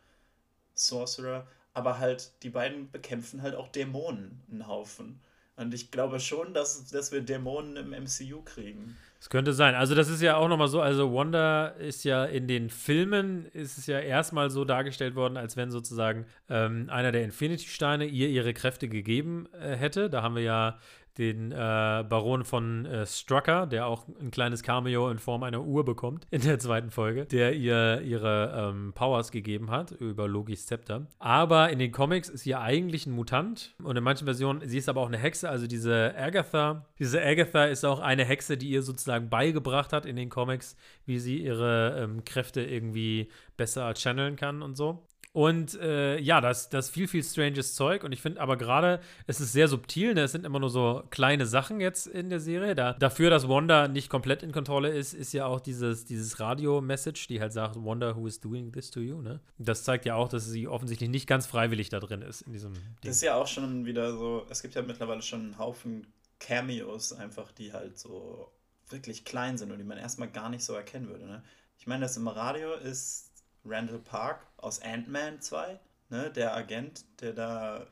[0.75, 5.21] Sorcerer, aber halt, die beiden bekämpfen halt auch Dämonen einen Haufen.
[5.57, 8.97] Und ich glaube schon, dass, dass wir Dämonen im MCU kriegen.
[9.21, 9.77] Es könnte sein.
[9.77, 13.79] Also das ist ja auch nochmal so, also Wanda ist ja in den Filmen, ist
[13.79, 18.53] es ja erstmal so dargestellt worden, als wenn sozusagen ähm, einer der Infinity-Steine ihr ihre
[18.53, 20.11] Kräfte gegeben äh, hätte.
[20.11, 20.79] Da haben wir ja
[21.19, 25.85] den äh, Baron von äh, Strucker, der auch ein kleines Cameo in Form einer Uhr
[25.85, 31.07] bekommt in der zweiten Folge, der ihr ihre ähm, Powers gegeben hat über Logis Zepter.
[31.19, 34.89] Aber in den Comics ist sie eigentlich ein Mutant und in manchen Versionen, sie ist
[34.89, 36.87] aber auch eine Hexe, also diese Agatha.
[36.99, 41.19] Diese Agatha ist auch eine Hexe, die ihr sozusagen beigebracht hat in den Comics, wie
[41.19, 45.07] sie ihre ähm, Kräfte irgendwie besser channeln kann und so.
[45.33, 48.05] Und äh, ja, das, ist viel, viel stranges Zeug.
[48.05, 50.13] Und ich finde aber gerade, es ist sehr subtil.
[50.13, 50.25] Ne?
[50.25, 52.75] Es sind immer nur so kleine Sachen jetzt in der Serie.
[52.75, 57.29] Da, dafür, dass Wanda nicht komplett in Kontrolle ist, ist ja auch dieses, dieses Radio-Message,
[57.29, 59.23] die halt sagt, Wanda, who is doing this to you?
[59.23, 59.41] Ne?
[59.57, 62.75] Das zeigt ja auch, dass sie offensichtlich nicht ganz freiwillig da drin ist in diesem
[62.75, 62.83] Ding.
[63.03, 66.07] Das ist ja auch schon wieder so, es gibt ja mittlerweile schon einen Haufen
[66.41, 68.53] Cameos einfach, die halt so
[68.91, 71.25] wirklich klein sind und die man erstmal gar nicht so erkennen würde.
[71.25, 71.43] Ne?
[71.79, 73.33] Ich meine, das im Radio ist
[73.65, 76.31] Randall Park aus Ant-Man 2, ne?
[76.31, 77.87] der Agent, der da,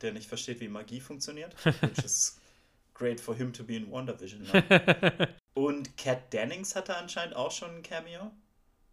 [0.00, 1.54] der nicht versteht, wie Magie funktioniert.
[1.64, 2.40] Which is
[2.94, 4.42] great for him to be in WandaVision.
[4.42, 5.28] Ne?
[5.54, 8.32] und Kat Dennings hatte anscheinend auch schon ein Cameo.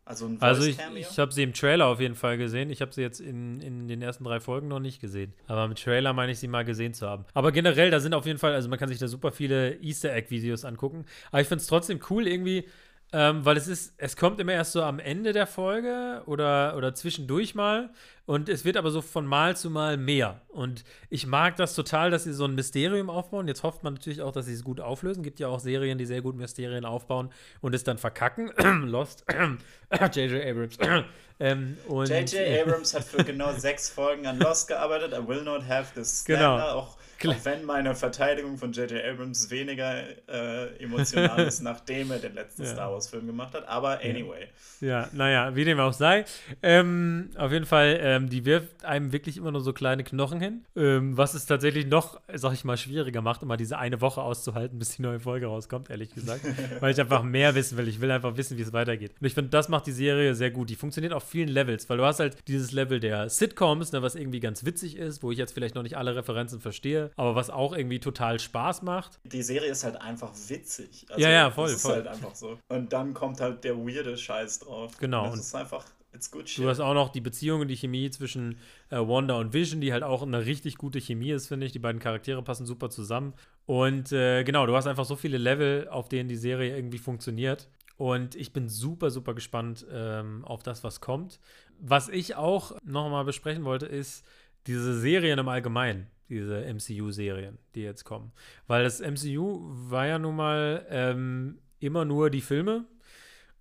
[0.05, 2.69] Also ein Also ich, ich habe sie im Trailer auf jeden Fall gesehen.
[2.69, 5.33] Ich habe sie jetzt in, in den ersten drei Folgen noch nicht gesehen.
[5.47, 7.23] Aber im Trailer meine ich sie mal gesehen zu haben.
[7.33, 10.13] Aber generell, da sind auf jeden Fall, also man kann sich da super viele Easter
[10.13, 11.05] Egg-Videos angucken.
[11.31, 12.67] Aber ich finde es trotzdem cool irgendwie,
[13.13, 16.95] ähm, weil es ist, es kommt immer erst so am Ende der Folge oder, oder
[16.95, 17.91] zwischendurch mal
[18.25, 20.41] und es wird aber so von Mal zu Mal mehr.
[20.47, 23.47] Und ich mag das total, dass sie so ein Mysterium aufbauen.
[23.47, 25.21] Jetzt hofft man natürlich auch, dass sie es gut auflösen.
[25.21, 27.29] Gibt ja auch Serien, die sehr gut Mysterien aufbauen
[27.61, 28.51] und es dann verkacken.
[28.87, 29.25] Lost.
[29.91, 30.43] J.J.
[30.45, 30.77] Abrams.
[31.39, 32.61] ähm, J.J.
[32.61, 35.13] Abrams hat für genau sechs Folgen an Lost gearbeitet.
[35.13, 36.57] I will not have this genau.
[36.59, 39.03] Auch auch wenn meine Verteidigung von J.J.
[39.03, 42.69] Abrams weniger äh, emotional ist, nachdem er den letzten ja.
[42.69, 43.67] Star Wars-Film gemacht hat.
[43.67, 44.47] Aber anyway.
[44.81, 46.25] Ja, naja, wie dem auch sei.
[46.61, 50.65] Ähm, auf jeden Fall, ähm, die wirft einem wirklich immer nur so kleine Knochen hin.
[50.75, 54.79] Ähm, was es tatsächlich noch, sag ich mal, schwieriger macht, immer diese eine Woche auszuhalten,
[54.79, 56.41] bis die neue Folge rauskommt, ehrlich gesagt.
[56.79, 57.87] Weil ich einfach mehr wissen will.
[57.87, 59.13] Ich will einfach wissen, wie es weitergeht.
[59.19, 60.69] Und ich finde, das macht die Serie sehr gut.
[60.69, 64.15] Die funktioniert auf vielen Levels, weil du hast halt dieses Level der Sitcoms, ne, was
[64.15, 67.49] irgendwie ganz witzig ist, wo ich jetzt vielleicht noch nicht alle Referenzen verstehe aber was
[67.49, 69.19] auch irgendwie total Spaß macht.
[69.23, 71.05] Die Serie ist halt einfach witzig.
[71.09, 71.67] Also, ja, ja, voll.
[71.67, 71.95] Das ist voll.
[71.95, 72.57] halt einfach so.
[72.69, 74.97] Und dann kommt halt der weirde Scheiß drauf.
[74.97, 75.25] Genau.
[75.25, 75.85] Und das ist einfach.
[76.13, 76.63] It's good shit.
[76.63, 78.57] Du hast auch noch die Beziehung und die Chemie zwischen
[78.91, 81.71] äh, Wanda und Vision, die halt auch eine richtig gute Chemie ist, finde ich.
[81.71, 83.33] Die beiden Charaktere passen super zusammen.
[83.65, 87.67] Und äh, genau, du hast einfach so viele Level, auf denen die Serie irgendwie funktioniert.
[87.97, 91.39] Und ich bin super, super gespannt ähm, auf das, was kommt.
[91.79, 94.25] Was ich auch nochmal besprechen wollte, ist
[94.67, 98.31] diese Serien im Allgemeinen diese MCU-Serien, die jetzt kommen.
[98.67, 102.85] Weil das MCU war ja nun mal ähm, immer nur die Filme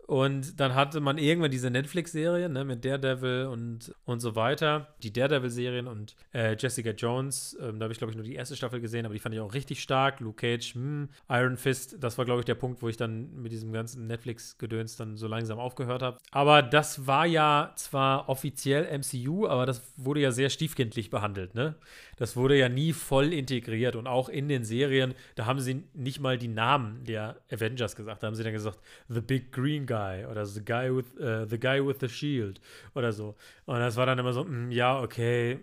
[0.06, 4.88] und dann hatte man irgendwann diese Netflix-Serien ne, mit Daredevil und, und so weiter.
[5.02, 8.56] Die Daredevil-Serien und äh, Jessica Jones, ähm, da habe ich, glaube ich, nur die erste
[8.56, 10.20] Staffel gesehen, aber die fand ich auch richtig stark.
[10.20, 13.32] Luke Cage, mh, hm, Iron Fist, das war, glaube ich, der Punkt, wo ich dann
[13.40, 16.18] mit diesem ganzen Netflix-Gedöns dann so langsam aufgehört habe.
[16.30, 21.76] Aber das war ja zwar offiziell MCU, aber das wurde ja sehr stiefkindlich behandelt, ne?
[22.16, 26.20] Das wurde ja nie voll integriert und auch in den Serien, da haben sie nicht
[26.20, 28.22] mal die Namen der Avengers gesagt.
[28.22, 31.58] Da haben sie dann gesagt, The Big Green Guy oder The Guy with, uh, the,
[31.58, 32.60] guy with the Shield
[32.94, 33.34] oder so.
[33.66, 35.58] Und das war dann immer so, mm, ja, okay,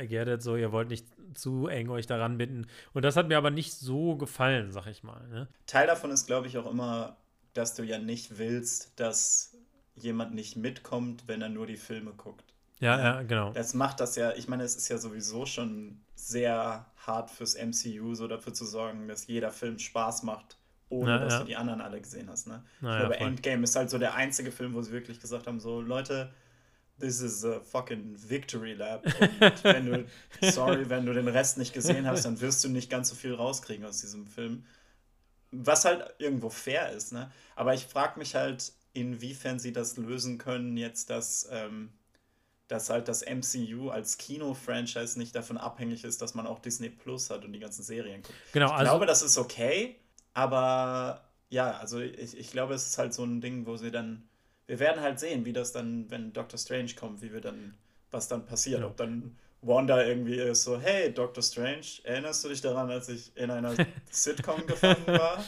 [0.00, 2.66] I get it, so, ihr wollt nicht zu eng euch daran binden.
[2.92, 5.26] Und das hat mir aber nicht so gefallen, sag ich mal.
[5.28, 5.48] Ne?
[5.66, 7.16] Teil davon ist, glaube ich, auch immer,
[7.54, 9.56] dass du ja nicht willst, dass
[9.94, 12.54] jemand nicht mitkommt, wenn er nur die Filme guckt.
[12.80, 13.52] Ja, ja, genau.
[13.52, 18.14] Das macht das ja, ich meine, es ist ja sowieso schon sehr hart fürs MCU,
[18.14, 21.40] so dafür zu sorgen, dass jeder Film Spaß macht, ohne ja, dass ja.
[21.40, 22.46] du die anderen alle gesehen hast.
[22.46, 22.62] Ne?
[22.80, 25.46] Na, ich glaube, ja, Endgame ist halt so der einzige Film, wo sie wirklich gesagt
[25.46, 26.32] haben: so, Leute,
[27.00, 29.04] this is a fucking Victory Lab.
[29.40, 30.06] Und wenn du,
[30.52, 33.34] sorry, wenn du den Rest nicht gesehen hast, dann wirst du nicht ganz so viel
[33.34, 34.64] rauskriegen aus diesem Film.
[35.50, 37.32] Was halt irgendwo fair ist, ne?
[37.56, 41.48] Aber ich frage mich halt, inwiefern sie das lösen können, jetzt, dass.
[41.50, 41.90] Ähm,
[42.68, 47.30] dass halt das MCU als Kino-Franchise nicht davon abhängig ist, dass man auch Disney Plus
[47.30, 48.38] hat und die ganzen Serien guckt.
[48.52, 49.96] Genau, ich also glaube, das ist okay,
[50.34, 54.28] aber ja, also ich, ich glaube, es ist halt so ein Ding, wo sie dann,
[54.66, 57.74] wir werden halt sehen, wie das dann, wenn Doctor Strange kommt, wie wir dann,
[58.10, 58.86] was dann passiert, ja.
[58.86, 63.32] ob dann Wanda irgendwie ist so, hey, Doctor Strange, erinnerst du dich daran, als ich
[63.34, 63.74] in einer
[64.10, 65.42] Sitcom gefangen war?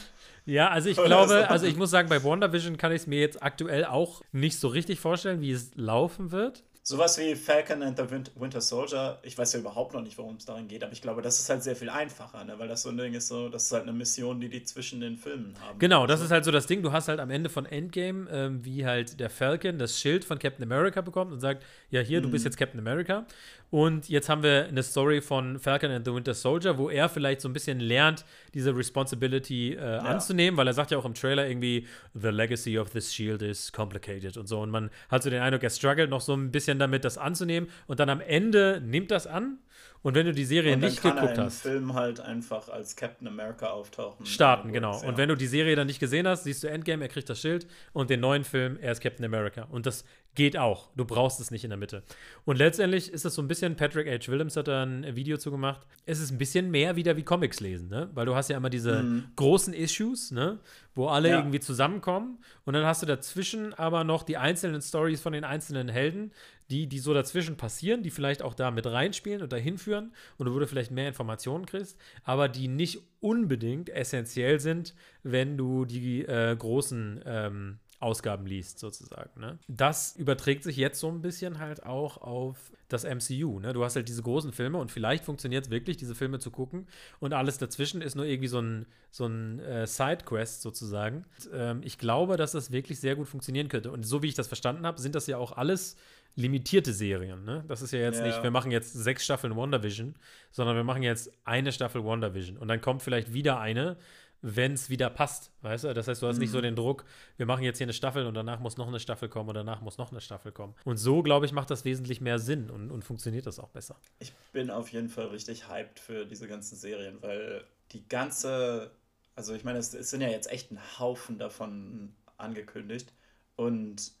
[0.45, 3.41] Ja, also ich glaube, also ich muss sagen, bei WandaVision kann ich es mir jetzt
[3.43, 6.63] aktuell auch nicht so richtig vorstellen, wie es laufen wird.
[6.83, 8.03] Sowas wie Falcon and the
[8.35, 11.21] Winter Soldier, ich weiß ja überhaupt noch nicht, worum es darin geht, aber ich glaube,
[11.21, 12.57] das ist halt sehr viel einfacher, ne?
[12.57, 14.99] weil das so ein Ding ist, so, das ist halt eine Mission, die die zwischen
[14.99, 15.77] den Filmen haben.
[15.77, 16.25] Genau, das also.
[16.25, 16.81] ist halt so das Ding.
[16.81, 20.39] Du hast halt am Ende von Endgame, ähm, wie halt der Falcon das Schild von
[20.39, 22.23] Captain America bekommt und sagt, ja, hier, mhm.
[22.23, 22.49] du bist mhm.
[22.49, 23.27] jetzt Captain America.
[23.71, 27.39] Und jetzt haben wir eine Story von Falcon and the Winter Soldier, wo er vielleicht
[27.39, 29.99] so ein bisschen lernt, diese Responsibility äh, ja.
[29.99, 33.71] anzunehmen, weil er sagt ja auch im Trailer irgendwie, The legacy of this shield is
[33.71, 34.59] complicated und so.
[34.59, 37.69] Und man hat so den Eindruck, er struggelt noch so ein bisschen damit, das anzunehmen.
[37.87, 39.59] Und dann am Ende nimmt das an
[40.03, 41.61] und wenn du die Serie nicht geguckt hast.
[41.61, 44.25] Film halt einfach als Captain America auftauchen.
[44.25, 44.99] Starten, genau.
[44.99, 45.07] Ja.
[45.07, 47.39] Und wenn du die Serie dann nicht gesehen hast, siehst du Endgame, er kriegt das
[47.39, 49.67] Schild und den neuen Film, er ist Captain America.
[49.69, 50.89] Und das Geht auch.
[50.95, 52.03] Du brauchst es nicht in der Mitte.
[52.45, 54.31] Und letztendlich ist es so ein bisschen, Patrick H.
[54.31, 55.81] Williams hat da ein Video zu gemacht.
[56.05, 58.09] Es ist ein bisschen mehr wieder wie Comics lesen, ne?
[58.13, 59.25] Weil du hast ja immer diese mhm.
[59.35, 60.59] großen Issues, ne?
[60.95, 61.39] Wo alle ja.
[61.39, 62.39] irgendwie zusammenkommen.
[62.63, 66.31] Und dann hast du dazwischen aber noch die einzelnen Stories von den einzelnen Helden,
[66.69, 70.45] die, die so dazwischen passieren, die vielleicht auch da mit reinspielen und dahin führen und
[70.45, 76.23] du würde vielleicht mehr Informationen kriegst, aber die nicht unbedingt essentiell sind, wenn du die
[76.23, 79.39] äh, großen ähm, Ausgaben liest, sozusagen.
[79.39, 79.59] Ne?
[79.67, 83.59] Das überträgt sich jetzt so ein bisschen halt auch auf das MCU.
[83.59, 83.73] Ne?
[83.73, 86.87] Du hast halt diese großen Filme und vielleicht funktioniert es wirklich, diese Filme zu gucken
[87.19, 91.25] und alles dazwischen ist nur irgendwie so ein, so ein äh, Sidequest sozusagen.
[91.37, 93.91] Und, ähm, ich glaube, dass das wirklich sehr gut funktionieren könnte.
[93.91, 95.95] Und so wie ich das verstanden habe, sind das ja auch alles
[96.35, 97.43] limitierte Serien.
[97.43, 97.63] Ne?
[97.67, 98.27] Das ist ja jetzt ja.
[98.27, 100.15] nicht, wir machen jetzt sechs Staffeln WandaVision,
[100.51, 102.57] sondern wir machen jetzt eine Staffel WandaVision.
[102.57, 103.97] Und dann kommt vielleicht wieder eine,
[104.41, 105.93] wenn es wieder passt, weißt du?
[105.93, 106.41] Das heißt, du hast mhm.
[106.41, 106.63] nicht so mhm.
[106.63, 107.05] den Druck,
[107.37, 109.81] wir machen jetzt hier eine Staffel und danach muss noch eine Staffel kommen und danach
[109.81, 110.75] muss noch eine Staffel kommen.
[110.83, 113.95] Und so, glaube ich, macht das wesentlich mehr Sinn und, und funktioniert das auch besser.
[114.19, 118.91] Ich bin auf jeden Fall richtig hyped für diese ganzen Serien, weil die ganze,
[119.35, 123.13] also ich meine, es, es sind ja jetzt echt ein Haufen davon angekündigt
[123.55, 124.13] und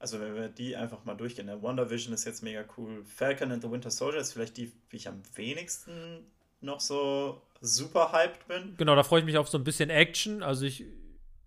[0.00, 1.60] also wenn wir die einfach mal durchgehen, ne?
[1.60, 4.96] Wonder Vision ist jetzt mega cool, Falcon and the Winter Soldier ist vielleicht die, wie
[4.96, 6.24] ich am wenigsten
[6.60, 8.74] noch so super hyped bin.
[8.76, 10.42] Genau, da freue ich mich auf so ein bisschen Action.
[10.42, 10.84] Also ich,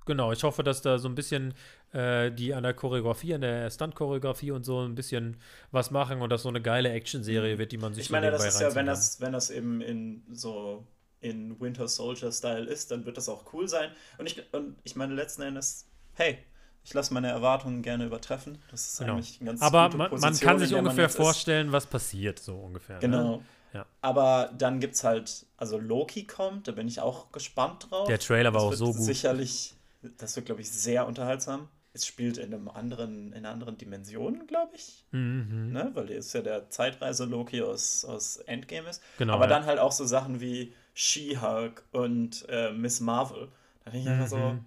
[0.05, 1.53] genau, ich hoffe, dass da so ein bisschen
[1.93, 5.37] äh, die an der Choreografie, an der Stunt-Choreografie und so ein bisschen
[5.71, 8.45] was machen und das so eine geile Action-Serie wird, die man sich Ich meine, das
[8.45, 10.85] ist ja, wenn das, wenn das eben in so
[11.21, 13.91] in Winter Soldier-Style ist, dann wird das auch cool sein.
[14.17, 16.39] Und ich, und ich meine, letzten Endes, hey,
[16.83, 18.57] ich lasse meine Erwartungen gerne übertreffen.
[18.71, 19.13] Das ist genau.
[19.13, 21.73] eigentlich ein ganz Aber man, man, kann sich ungefähr vorstellen, ist.
[21.73, 22.95] was passiert, so ungefähr.
[22.95, 23.01] Ne?
[23.01, 23.37] Genau.
[23.37, 23.45] Ne?
[23.73, 23.85] Ja.
[24.01, 28.07] Aber dann gibt es halt, also Loki kommt, da bin ich auch gespannt drauf.
[28.07, 29.03] Der Trailer war das auch so gut.
[29.03, 29.75] Sicherlich,
[30.17, 31.69] das wird, glaube ich, sehr unterhaltsam.
[31.93, 35.05] Es spielt in einem anderen, in einer anderen Dimension, glaube ich.
[35.11, 35.71] Mhm.
[35.73, 35.91] Ne?
[35.93, 39.01] Weil der ist ja der Zeitreise-Loki aus, aus Endgame ist.
[39.17, 39.49] Genau, Aber ja.
[39.49, 43.49] dann halt auch so Sachen wie She-Hulk und äh, Miss Marvel.
[43.83, 44.11] Da denke ich mhm.
[44.13, 44.65] einfach so, mhm.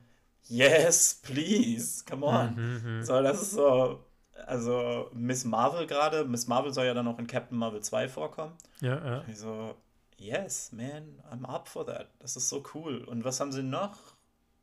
[0.49, 2.55] yes, please, come on.
[2.55, 3.05] Mhm, mhm.
[3.05, 4.05] so, das ist so,
[4.47, 8.53] also Miss Marvel gerade, Miss Marvel soll ja dann auch in Captain Marvel 2 vorkommen.
[8.81, 9.25] Ja, ja.
[9.29, 9.75] Ich so,
[10.17, 12.09] yes, man, I'm up for that.
[12.19, 13.05] Das ist so cool.
[13.05, 13.99] Und was haben sie noch?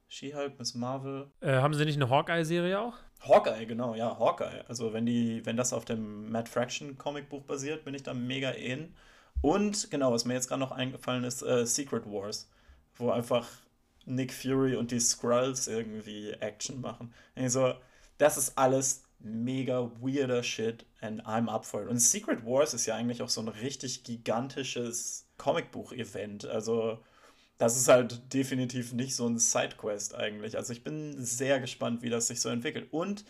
[0.07, 1.31] She-Hulk, Miss Marvel.
[1.39, 2.95] Äh, haben sie nicht eine Hawkeye-Serie auch?
[3.21, 4.65] Hawkeye, genau, ja, Hawkeye.
[4.67, 8.49] Also wenn die, wenn das auf dem Matt Fraction Comicbuch basiert, bin ich da mega
[8.49, 8.93] in.
[9.41, 12.49] Und genau, was mir jetzt gerade noch eingefallen ist, äh, Secret Wars,
[12.95, 13.47] wo einfach
[14.05, 17.13] Nick Fury und die Skrulls irgendwie Action machen.
[17.36, 17.73] Also,
[18.17, 21.89] das ist alles mega weirder Shit and I'm up for it.
[21.89, 26.45] Und Secret Wars ist ja eigentlich auch so ein richtig gigantisches Comicbuch-Event.
[26.45, 26.99] Also,
[27.57, 30.57] das ist halt definitiv nicht so ein Sidequest eigentlich.
[30.57, 32.91] Also, ich bin sehr gespannt, wie das sich so entwickelt.
[32.91, 33.25] Und,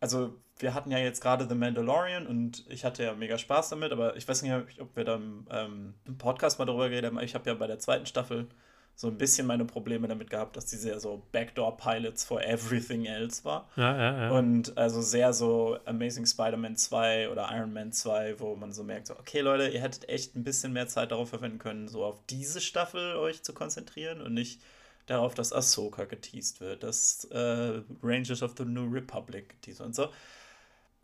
[0.00, 3.92] also, wir hatten ja jetzt gerade The Mandalorian und ich hatte ja mega Spaß damit,
[3.92, 7.20] aber ich weiß nicht, ob wir da im, ähm, im Podcast mal darüber geredet haben.
[7.20, 8.48] Ich habe ja bei der zweiten Staffel
[8.96, 13.44] so ein bisschen meine Probleme damit gehabt, dass die sehr so Backdoor-Pilots for everything else
[13.44, 13.68] war.
[13.76, 14.30] Ja, ja, ja.
[14.30, 19.08] Und also sehr so Amazing Spider-Man 2 oder Iron Man 2, wo man so merkt,
[19.08, 22.20] so, okay Leute, ihr hättet echt ein bisschen mehr Zeit darauf verwenden können, so auf
[22.30, 24.60] diese Staffel euch zu konzentrieren und nicht
[25.06, 30.08] darauf, dass Ahsoka geteased wird, dass äh, Rangers of the New Republic geteased und so.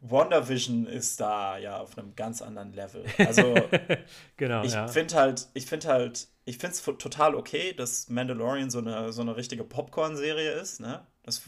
[0.03, 3.05] WandaVision ist da ja auf einem ganz anderen Level.
[3.18, 3.55] Also
[4.37, 4.88] genau, ich ja.
[4.88, 9.22] finde halt, ich finde halt, ich finde es total okay, dass Mandalorian so eine, so
[9.22, 10.80] eine richtige Popcorn-Serie ist.
[10.80, 11.06] Ne?
[11.22, 11.42] Das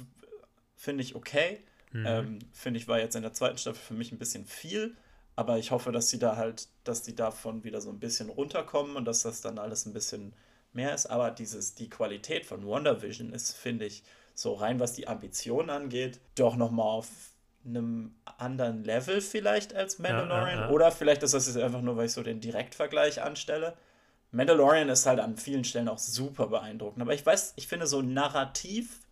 [0.76, 1.60] finde ich okay.
[1.90, 2.06] Mhm.
[2.06, 4.96] Ähm, finde ich, war jetzt in der zweiten Staffel für mich ein bisschen viel.
[5.34, 8.96] Aber ich hoffe, dass sie da halt, dass die davon wieder so ein bisschen runterkommen
[8.96, 10.34] und dass das dann alles ein bisschen
[10.72, 11.06] mehr ist.
[11.06, 16.20] Aber dieses, die Qualität von WandaVision ist, finde ich, so rein, was die Ambition angeht,
[16.36, 17.08] doch nochmal auf
[17.64, 20.48] einem anderen Level vielleicht als Mandalorian.
[20.48, 20.70] Ja, ja, ja.
[20.70, 23.76] Oder vielleicht ist das jetzt einfach nur, weil ich so den Direktvergleich anstelle.
[24.32, 27.02] Mandalorian ist halt an vielen Stellen auch super beeindruckend.
[27.02, 29.02] Aber ich weiß, ich finde so narrativ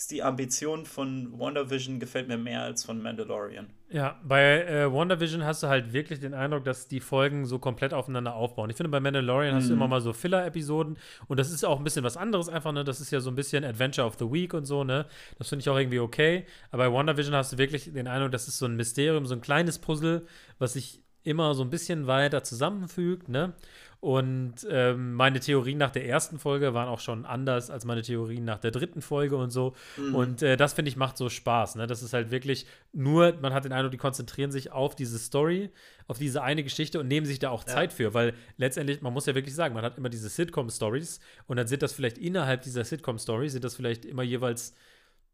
[0.00, 3.68] ist die Ambition von WandaVision gefällt mir mehr als von Mandalorian.
[3.90, 7.92] Ja, bei äh, WandaVision hast du halt wirklich den Eindruck, dass die Folgen so komplett
[7.92, 8.70] aufeinander aufbauen.
[8.70, 9.58] Ich finde, bei Mandalorian mhm.
[9.58, 9.78] hast du mhm.
[9.78, 10.96] immer mal so Filler-Episoden
[11.28, 12.82] und das ist auch ein bisschen was anderes einfach, ne?
[12.82, 15.04] Das ist ja so ein bisschen Adventure of the Week und so, ne?
[15.36, 16.46] Das finde ich auch irgendwie okay.
[16.70, 19.42] Aber bei WandaVision hast du wirklich den Eindruck, das ist so ein Mysterium, so ein
[19.42, 20.26] kleines Puzzle,
[20.58, 23.52] was sich immer so ein bisschen weiter zusammenfügt, ne?
[24.00, 28.46] Und ähm, meine Theorien nach der ersten Folge waren auch schon anders als meine Theorien
[28.46, 29.74] nach der dritten Folge und so.
[29.98, 30.14] Mhm.
[30.14, 31.74] Und äh, das finde ich macht so Spaß.
[31.74, 31.86] Ne?
[31.86, 35.70] Das ist halt wirklich nur, man hat den Eindruck, die konzentrieren sich auf diese Story,
[36.06, 37.74] auf diese eine Geschichte und nehmen sich da auch ja.
[37.74, 41.58] Zeit für, weil letztendlich, man muss ja wirklich sagen, man hat immer diese Sitcom-Stories und
[41.58, 44.74] dann sind das vielleicht innerhalb dieser Sitcom-Story, sind das vielleicht immer jeweils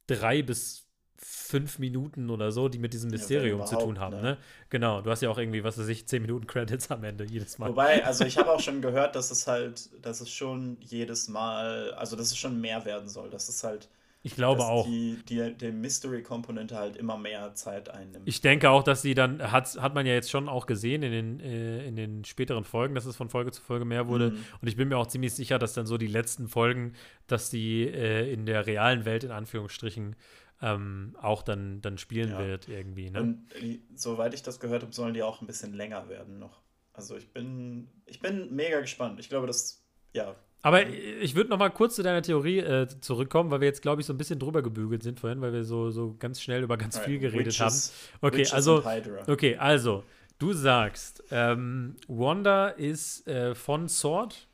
[0.09, 0.86] drei bis
[1.19, 4.17] fünf Minuten oder so, die mit diesem Mysterium ja, zu tun haben.
[4.17, 4.23] Ne?
[4.23, 4.39] ne?
[4.71, 7.59] Genau, du hast ja auch irgendwie, was weiß ich, zehn Minuten Credits am Ende jedes
[7.59, 7.71] Mal.
[7.71, 11.93] Wobei, also ich habe auch schon gehört, dass es halt, dass es schon jedes Mal,
[11.95, 13.31] also dass es schon mehr werden soll.
[13.31, 13.89] Dass es halt
[14.27, 14.87] ich glaube dass auch.
[14.87, 18.27] Die, die, die Mystery-Komponente halt immer mehr Zeit einnimmt.
[18.27, 21.13] Ich denke auch, dass sie dann, hat, hat man ja jetzt schon auch gesehen in
[21.13, 24.33] den, äh, in den späteren Folgen, dass es von Folge zu Folge mehr wurde.
[24.33, 24.45] Mhm.
[24.61, 26.95] Und ich bin mir auch ziemlich sicher, dass dann so die letzten Folgen,
[27.29, 30.17] dass die äh, in der realen Welt in Anführungsstrichen
[30.63, 32.39] ähm, auch dann, dann spielen ja.
[32.39, 33.11] wird irgendwie.
[33.11, 33.21] Ne?
[33.21, 33.49] Und
[33.95, 36.63] soweit ich das gehört habe, sollen die auch ein bisschen länger werden noch.
[36.93, 39.21] Also ich bin, ich bin mega gespannt.
[39.21, 40.35] Ich glaube, das, ja,
[40.67, 44.01] aber ich würde noch mal kurz zu deiner Theorie äh, zurückkommen, weil wir jetzt, glaube
[44.01, 46.77] ich, so ein bisschen drüber gebügelt sind vorhin, weil wir so, so ganz schnell über
[46.77, 48.19] ganz viel geredet Witches, haben.
[48.27, 48.83] Okay, Witches also,
[49.29, 50.03] okay, also,
[50.41, 54.49] du sagst, ähm, Wanda ist äh, von Sword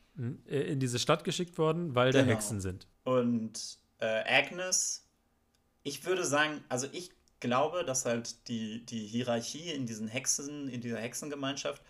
[0.46, 2.24] äh, in diese Stadt geschickt worden, weil genau.
[2.24, 2.88] da Hexen sind.
[3.04, 5.08] Und äh, Agnes,
[5.82, 10.80] ich würde sagen, also ich glaube, dass halt die, die Hierarchie in diesen Hexen, in
[10.80, 11.82] dieser Hexengemeinschaft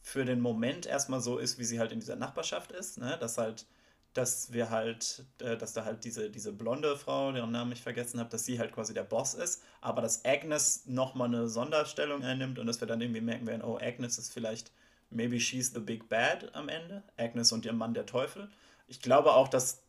[0.00, 3.16] für den Moment erstmal so ist, wie sie halt in dieser Nachbarschaft ist, ne?
[3.18, 3.66] Dass halt,
[4.12, 8.20] dass wir halt, äh, dass da halt diese, diese blonde Frau, deren Namen ich vergessen
[8.20, 12.58] habe, dass sie halt quasi der Boss ist, aber dass Agnes nochmal eine Sonderstellung einnimmt
[12.58, 14.70] und dass wir dann irgendwie merken werden, oh, Agnes ist vielleicht,
[15.10, 18.50] maybe she's the big bad am Ende, Agnes und ihr Mann der Teufel.
[18.86, 19.83] Ich glaube auch, dass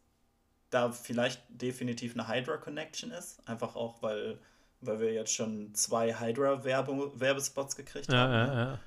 [0.76, 4.38] da vielleicht definitiv eine Hydra-Connection ist, einfach auch, weil,
[4.82, 8.34] weil wir jetzt schon zwei Hydra-Werbespots gekriegt ja, haben.
[8.34, 8.80] Ja, ja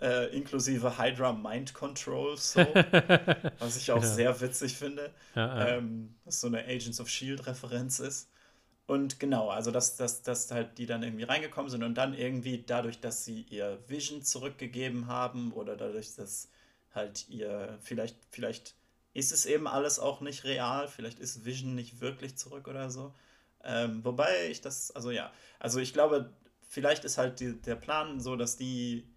[0.00, 2.60] äh, inklusive Hydra Mind Control, so,
[3.58, 5.12] was ich auch sehr witzig finde.
[5.36, 8.30] Ähm, was so eine Agents of Shield-Referenz ist.
[8.86, 12.64] Und genau, also dass, dass, dass halt die dann irgendwie reingekommen sind und dann irgendwie
[12.66, 16.50] dadurch, dass sie ihr Vision zurückgegeben haben oder dadurch, dass
[16.94, 18.74] halt ihr, vielleicht, vielleicht
[19.14, 23.14] ist es eben alles auch nicht real, vielleicht ist Vision nicht wirklich zurück oder so.
[23.62, 26.30] Ähm, wobei ich das, also ja, also ich glaube,
[26.68, 29.08] vielleicht ist halt die, der Plan so, dass die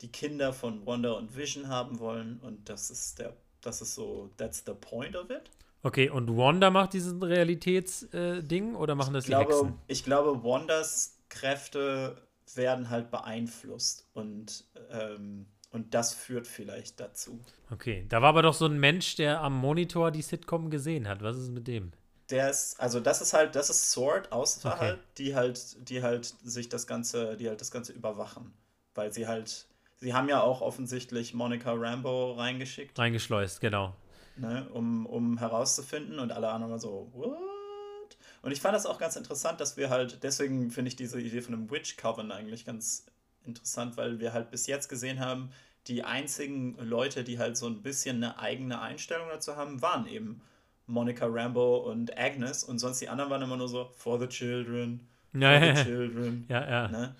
[0.00, 4.30] die Kinder von Wanda und Vision haben wollen und das ist der, das ist so,
[4.36, 5.50] that's the point of it.
[5.82, 9.78] Okay, und Wanda macht diesen Realitätsding äh, oder machen das ich die glaube, Hexen?
[9.86, 12.16] Ich glaube, Wandas Kräfte
[12.54, 17.40] werden halt beeinflusst und, ähm, und das führt vielleicht dazu.
[17.70, 21.22] Okay, da war aber doch so ein Mensch, der am Monitor die Sitcom gesehen hat.
[21.22, 21.92] Was ist mit dem?
[22.30, 25.02] Der ist, also das ist halt, das ist Sword außerhalb, okay.
[25.18, 28.52] die halt, die halt sich das Ganze, die halt das Ganze überwachen.
[28.94, 29.66] Weil sie halt
[30.00, 32.98] Sie haben ja auch offensichtlich Monica Rambo reingeschickt.
[32.98, 33.94] Reingeschleust, genau.
[34.36, 38.16] Ne, um, um herauszufinden und alle anderen waren so, what?
[38.40, 41.42] Und ich fand das auch ganz interessant, dass wir halt, deswegen finde ich diese Idee
[41.42, 43.04] von einem Witch Coven eigentlich ganz
[43.44, 45.50] interessant, weil wir halt bis jetzt gesehen haben,
[45.86, 50.42] die einzigen Leute, die halt so ein bisschen eine eigene Einstellung dazu haben, waren eben
[50.86, 55.08] Monica Rambo und Agnes und sonst die anderen waren immer nur so, for the children,
[55.32, 56.44] for ja, the children.
[56.48, 56.88] Ja, ja.
[56.88, 57.14] Ne?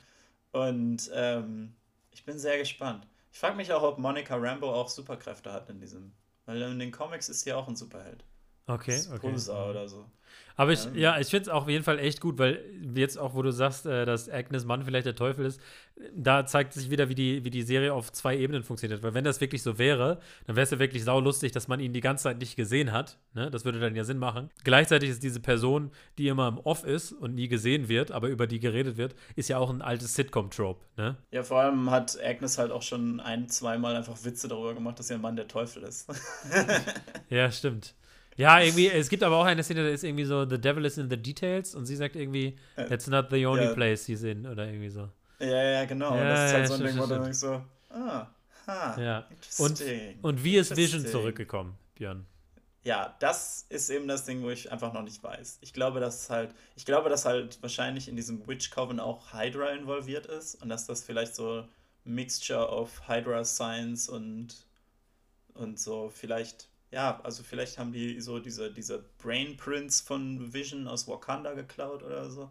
[0.53, 1.75] Und ähm,
[2.11, 3.07] ich bin sehr gespannt.
[3.33, 6.13] Ich frage mich auch, ob Monica Rambo auch Superkräfte hat in diesem.
[6.47, 8.25] Weil in den Comics ist sie auch ein Superheld.
[8.75, 9.19] Okay, okay.
[9.19, 10.07] Pulsar oder so.
[10.61, 12.63] Aber ich, ja, ich finde es auch auf jeden Fall echt gut, weil
[12.95, 15.59] jetzt auch, wo du sagst, äh, dass Agnes Mann vielleicht der Teufel ist,
[16.15, 19.03] da zeigt sich wieder, wie die, wie die Serie auf zwei Ebenen funktioniert.
[19.03, 21.95] Weil wenn das wirklich so wäre, dann wäre es ja wirklich saulustig, dass man ihn
[21.95, 23.19] die ganze Zeit nicht gesehen hat.
[23.33, 23.51] Ne?
[23.51, 24.51] Das würde dann ja Sinn machen.
[24.63, 28.47] Gleichzeitig ist diese Person, die immer im Off ist und nie gesehen wird, aber über
[28.47, 30.85] die geredet wird, ist ja auch ein altes Sitcom-Trope.
[30.99, 31.17] Ne?
[31.31, 35.09] Ja, vor allem hat Agnes halt auch schon ein, zweimal einfach Witze darüber gemacht, dass
[35.09, 36.07] ihr Mann der Teufel ist.
[37.31, 37.95] ja, stimmt.
[38.41, 40.97] Ja, irgendwie, es gibt aber auch eine Szene, da ist irgendwie so, the devil is
[40.97, 43.75] in the details und sie sagt irgendwie, äh, that's not the only ja.
[43.75, 45.11] place he's in oder irgendwie so.
[45.41, 46.17] Ja, ja, genau.
[46.17, 48.27] Ja, das ist halt ja, so ein Ding, wo du denkst so, ah,
[48.67, 49.29] ha, ja.
[49.59, 49.83] Und,
[50.23, 52.25] und wie ist Vision zurückgekommen, Björn?
[52.83, 55.59] Ja, das ist eben das Ding, wo ich einfach noch nicht weiß.
[55.61, 59.69] Ich glaube, dass halt, ich glaube, dass halt wahrscheinlich in diesem Witch Coven auch Hydra
[59.73, 61.69] involviert ist und dass das vielleicht so
[62.05, 64.65] Mixture of Hydra Science und,
[65.53, 71.07] und so vielleicht ja, also vielleicht haben die so diese, diese Brainprints von Vision aus
[71.07, 72.51] Wakanda geklaut oder so.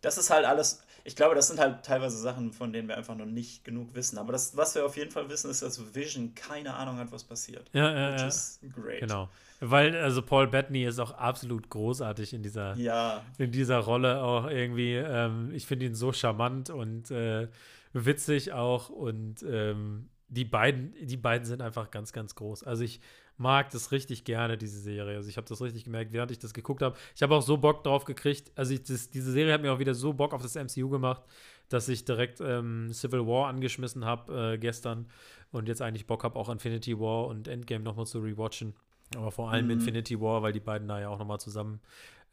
[0.00, 3.16] Das ist halt alles, ich glaube, das sind halt teilweise Sachen, von denen wir einfach
[3.16, 4.18] noch nicht genug wissen.
[4.18, 7.24] Aber das, was wir auf jeden Fall wissen, ist, dass Vision keine Ahnung hat, was
[7.24, 7.68] passiert.
[7.72, 8.26] Ja, ja, Which ja.
[8.28, 9.00] is great.
[9.00, 9.28] Genau.
[9.60, 13.22] Weil, also Paul Bettany ist auch absolut großartig in dieser, ja.
[13.38, 14.94] in dieser Rolle auch irgendwie.
[14.94, 17.48] Ähm, ich finde ihn so charmant und äh,
[17.92, 22.64] witzig auch und ähm, die beiden, die beiden sind einfach ganz, ganz groß.
[22.64, 23.00] Also ich
[23.36, 25.16] mag das richtig gerne, diese Serie.
[25.16, 26.96] Also ich habe das richtig gemerkt, während ich das geguckt habe.
[27.14, 28.52] Ich habe auch so Bock drauf gekriegt.
[28.54, 31.22] Also ich, das, diese Serie hat mir auch wieder so Bock auf das MCU gemacht,
[31.68, 35.06] dass ich direkt ähm, Civil War angeschmissen habe äh, gestern
[35.52, 38.74] und jetzt eigentlich Bock habe, auch Infinity War und Endgame nochmal zu rewatchen.
[39.16, 39.72] Aber vor allem mhm.
[39.72, 41.80] Infinity War, weil die beiden da ja auch nochmal zusammen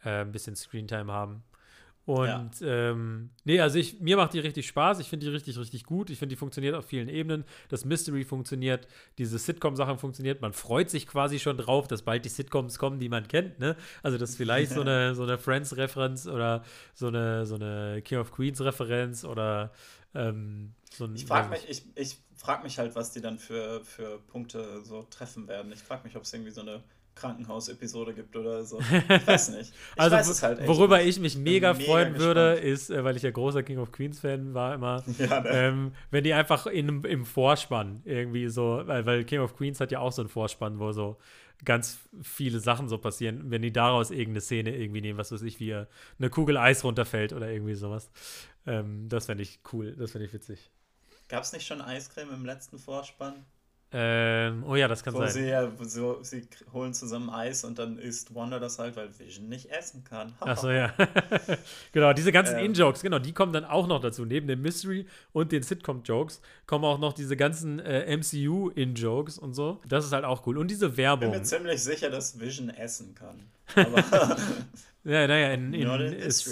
[0.04, 1.44] äh, ein bisschen Screentime haben.
[2.06, 2.90] Und ja.
[2.90, 5.00] ähm, nee, also ich, mir macht die richtig Spaß.
[5.00, 6.10] Ich finde die richtig, richtig gut.
[6.10, 7.46] Ich finde, die funktioniert auf vielen Ebenen.
[7.70, 8.88] Das Mystery funktioniert,
[9.20, 10.42] diese Sitcom-Sachen funktioniert.
[10.42, 13.60] Man freut sich quasi schon drauf, dass bald die Sitcoms kommen, die man kennt.
[13.60, 13.76] Ne?
[14.02, 18.32] Also, dass vielleicht so eine, so eine Friends-Referenz oder so eine, so eine King of
[18.32, 19.72] Queens-Referenz oder
[20.16, 21.16] ähm, so ein.
[21.16, 25.04] Ich frage mich, ich, ich frag mich halt, was die dann für, für Punkte so
[25.04, 25.72] treffen werden.
[25.72, 26.84] Ich frage mich, ob es irgendwie so eine
[27.16, 28.80] Krankenhausepisode gibt oder so.
[29.10, 29.74] Ich weiß nicht.
[29.96, 31.08] Ich also, weiß halt worüber nicht.
[31.08, 32.36] ich mich mega, mega freuen gespannt.
[32.36, 35.50] würde, ist, äh, weil ich ja großer King of Queens-Fan war immer, ja, ne?
[35.50, 39.92] ähm, wenn die einfach in, im Vorspann irgendwie so, weil, weil King of Queens hat
[39.92, 41.18] ja auch so einen Vorspann, wo so
[41.64, 45.60] ganz viele Sachen so passieren, wenn die daraus irgendeine Szene irgendwie nehmen, was weiß ich,
[45.60, 48.10] wie eine Kugel Eis runterfällt oder irgendwie sowas.
[48.66, 50.72] Ähm, das fände ich cool, das fände ich witzig.
[51.28, 53.46] Gab es nicht schon Eiscreme im letzten Vorspann?
[53.94, 55.32] Ähm, oh ja, das kann wo sein.
[55.32, 59.50] Sie, ja, so, sie holen zusammen Eis und dann isst Wanda das halt, weil Vision
[59.50, 60.34] nicht essen kann.
[60.40, 60.94] Achso, ja.
[61.92, 62.68] genau, diese ganzen ähm.
[62.68, 64.24] In-Jokes, genau, die kommen dann auch noch dazu.
[64.24, 69.82] Neben dem Mystery und den Sitcom-Jokes kommen auch noch diese ganzen äh, MCU-In-Jokes und so.
[69.86, 70.58] Das ist halt auch cool.
[70.58, 71.28] Und diese Werbung.
[71.28, 73.50] Ich bin mir ziemlich sicher, dass Vision essen kann.
[73.76, 74.38] Aber.
[75.04, 76.50] ja, naja, in, in, in ist,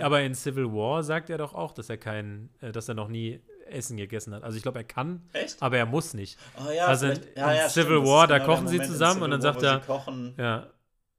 [0.00, 3.08] aber in Civil War sagt er doch auch, dass er kein, äh, dass er noch
[3.08, 3.40] nie
[3.70, 4.42] Essen gegessen hat.
[4.42, 5.62] Also ich glaube, er kann, Echt?
[5.62, 6.38] aber er muss nicht.
[6.58, 9.40] Oh, ja, also in, ja, ja, Civil War, da genau kochen sie zusammen und dann
[9.40, 9.82] sagt er,
[10.36, 10.66] ja,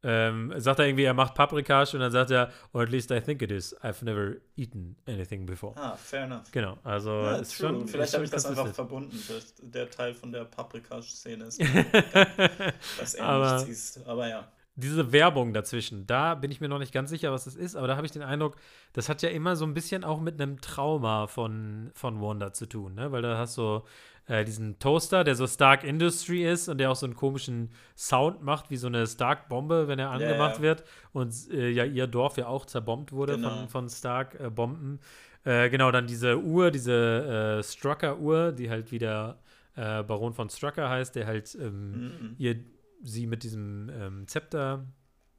[0.02, 3.20] ähm, sagt er irgendwie, er macht Paprikasch und dann sagt er, or at least I
[3.20, 3.76] think it is.
[3.82, 5.76] I've never eaten anything before.
[5.76, 6.50] Ah, fair enough.
[6.52, 7.86] Genau, also ja, ist schon.
[7.88, 11.60] Vielleicht habe ich das einfach verbunden, dass der Teil von der Paprikasch-Szene ist,
[12.98, 14.08] dass er aber, nichts isst.
[14.08, 14.48] Aber ja
[14.80, 17.88] diese Werbung dazwischen, da bin ich mir noch nicht ganz sicher, was das ist, aber
[17.88, 18.56] da habe ich den Eindruck,
[18.94, 22.66] das hat ja immer so ein bisschen auch mit einem Trauma von, von Wanda zu
[22.66, 23.12] tun, ne?
[23.12, 23.84] Weil da hast du
[24.30, 28.44] äh, diesen Toaster, der so Stark Industry ist und der auch so einen komischen Sound
[28.44, 30.62] macht, wie so eine Stark-Bombe, wenn er angemacht yeah.
[30.62, 30.84] wird.
[31.14, 33.50] Und äh, ja, ihr Dorf ja auch zerbombt wurde genau.
[33.50, 35.00] von, von Stark-Bomben.
[35.46, 39.40] Äh, genau, dann diese Uhr, diese äh, Strucker-Uhr, die halt wieder
[39.76, 42.36] äh, Baron von Strucker heißt, der halt ähm, mm -mm.
[42.38, 42.56] ihr
[43.02, 44.86] sie mit diesem ähm, Zepter.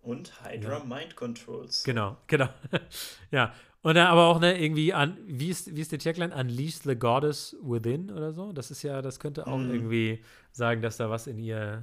[0.02, 0.84] Und Hydra ja.
[0.84, 1.84] Mind Controls.
[1.84, 2.48] Genau, genau.
[3.30, 3.52] ja.
[3.82, 6.34] Und dann aber auch, ne, irgendwie an, wie ist, wie ist der Tagline?
[6.34, 8.52] Unleash the Goddess Within oder so?
[8.52, 9.72] Das ist ja, das könnte auch mm.
[9.72, 11.82] irgendwie sagen, dass da was in ihr,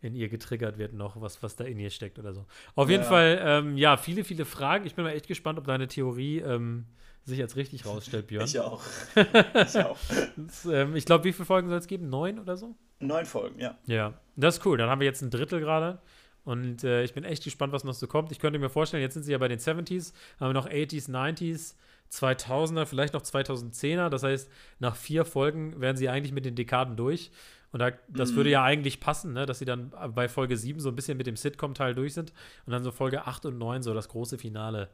[0.00, 2.46] in ihr getriggert wird noch, was, was da in ihr steckt oder so.
[2.74, 2.92] Auf ja.
[2.92, 4.86] jeden Fall, ähm, ja, viele, viele Fragen.
[4.86, 6.86] Ich bin mal echt gespannt, ob deine Theorie ähm,
[7.24, 8.46] sich als richtig rausstellt, Björn.
[8.46, 8.82] Ich auch.
[9.14, 9.98] ich auch.
[10.36, 12.08] das, ähm, ich glaube, wie viele Folgen soll es geben?
[12.08, 12.74] Neun oder so?
[13.00, 13.78] Neun Folgen, ja.
[13.86, 14.76] Ja, das ist cool.
[14.76, 16.00] Dann haben wir jetzt ein Drittel gerade.
[16.44, 18.32] Und äh, ich bin echt gespannt, was noch so kommt.
[18.32, 21.10] Ich könnte mir vorstellen, jetzt sind sie ja bei den 70s, haben wir noch 80s,
[21.10, 21.74] 90s,
[22.10, 24.08] 2000er, vielleicht noch 2010er.
[24.08, 27.30] Das heißt, nach vier Folgen wären sie eigentlich mit den Dekaden durch.
[27.70, 28.36] Und da, das mhm.
[28.36, 29.44] würde ja eigentlich passen, ne?
[29.44, 32.32] dass sie dann bei Folge 7 so ein bisschen mit dem Sitcom-Teil durch sind
[32.64, 34.88] und dann so Folge 8 und 9 so das große Finale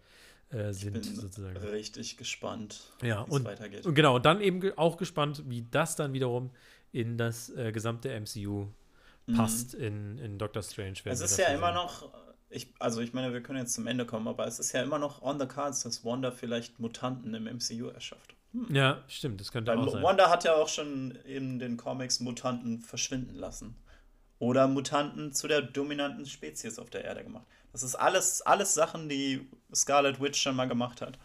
[0.51, 0.97] äh, sind.
[0.97, 1.57] Ich bin sozusagen.
[1.57, 3.87] richtig gespannt, ja, wie es weitergeht.
[3.87, 6.51] Und genau, und dann eben auch gespannt, wie das dann wiederum
[6.95, 8.69] in das äh, gesamte MCU
[9.27, 9.37] mhm.
[9.37, 10.95] passt in, in Doctor Strange.
[11.05, 12.09] Es ist ja immer noch,
[12.51, 15.01] ich, also ich meine, wir können jetzt zum Ende kommen, aber es ist ja immer
[15.01, 18.37] noch on the cards, dass Wanda vielleicht Mutanten im MCU erschafft.
[18.53, 18.73] Hm.
[18.73, 20.05] Ja, stimmt, das könnte Weil auch sein.
[20.05, 23.77] Wanda hat ja auch schon in den Comics Mutanten verschwinden lassen.
[24.39, 27.47] Oder Mutanten zu der dominanten Spezies auf der Erde gemacht.
[27.73, 31.19] Das ist alles, alles Sachen, die Scarlet Witch schon mal gemacht hat.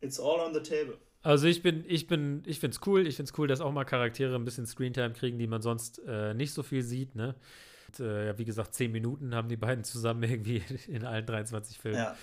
[0.00, 0.98] It's all on the table.
[1.22, 3.06] Also ich bin, ich bin, ich finde es cool.
[3.06, 6.00] Ich finde es cool, dass auch mal Charaktere ein bisschen Screentime kriegen, die man sonst
[6.06, 7.34] äh, nicht so viel sieht, ne?
[7.88, 11.78] Und, äh, ja, wie gesagt, zehn Minuten haben die beiden zusammen irgendwie in allen 23
[11.78, 11.98] Filmen.
[11.98, 12.16] Ja.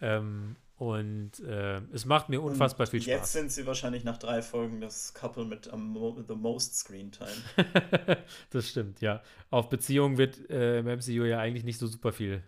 [0.00, 3.10] Ähm, und äh, es macht mir unfassbar und viel Spaß.
[3.10, 7.30] Jetzt sind sie wahrscheinlich nach drei Folgen das Couple mit um, the most Screen Time.
[8.50, 9.22] das stimmt, ja.
[9.50, 12.42] Auf Beziehungen wird äh, im MCU ja eigentlich nicht so super viel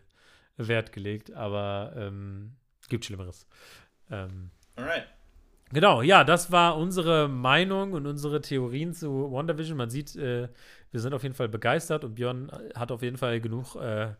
[0.57, 2.57] Wert gelegt, aber ähm,
[2.89, 3.47] gibt Schlimmeres.
[4.11, 5.07] Ähm, Alright.
[5.77, 9.77] Genau, ja, das war unsere Meinung und unsere Theorien zu WandaVision.
[9.77, 10.49] Man sieht, äh,
[10.91, 14.15] wir sind auf jeden Fall begeistert und Björn hat auf jeden Fall genug äh,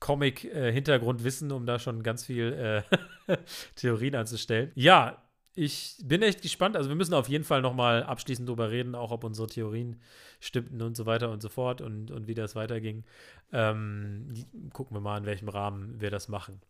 [0.00, 2.82] Comic-Hintergrundwissen, um da schon ganz viel
[3.28, 3.36] äh,
[3.76, 4.72] Theorien anzustellen.
[4.74, 5.22] Ja,
[5.54, 6.78] ich bin echt gespannt.
[6.78, 10.00] Also wir müssen auf jeden Fall nochmal abschließend drüber reden, auch ob unsere Theorien
[10.40, 13.04] stimmten und so weiter und so fort und, und wie das weiterging.
[13.52, 14.32] Ähm,
[14.72, 16.62] gucken wir mal, in welchem Rahmen wir das machen.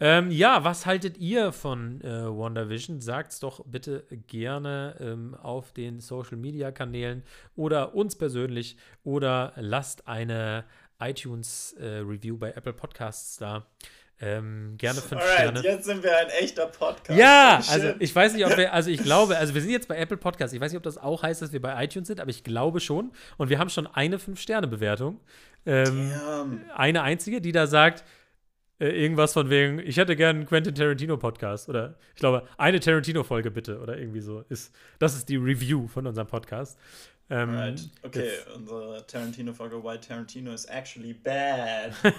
[0.00, 3.00] Ähm, ja, was haltet ihr von äh, WandaVision?
[3.00, 7.24] Sagt es doch bitte gerne ähm, auf den Social Media Kanälen
[7.56, 10.64] oder uns persönlich oder lasst eine
[11.00, 13.66] iTunes äh, Review bei Apple Podcasts da.
[14.20, 15.62] Ähm, gerne fünf Alright, Sterne.
[15.62, 17.18] Jetzt sind wir ein echter Podcast.
[17.18, 19.96] Ja, also ich weiß nicht, ob wir, also ich glaube, also wir sind jetzt bei
[19.96, 20.52] Apple Podcasts.
[20.52, 22.80] Ich weiß nicht, ob das auch heißt, dass wir bei iTunes sind, aber ich glaube
[22.80, 23.12] schon.
[23.36, 25.20] Und wir haben schon eine Fünf-Sterne-Bewertung.
[25.66, 28.04] Ähm, eine einzige, die da sagt,
[28.80, 32.80] äh, irgendwas von wegen, ich hätte gern einen Quentin Tarantino Podcast oder ich glaube, eine
[32.80, 34.44] Tarantino Folge bitte oder irgendwie so.
[34.48, 36.78] Ist, das ist die Review von unserem Podcast.
[37.30, 37.90] Ähm, right.
[38.02, 38.48] Okay, jetzt.
[38.56, 41.92] unsere Tarantino-Folge Why Tarantino is actually bad.
[42.02, 42.14] das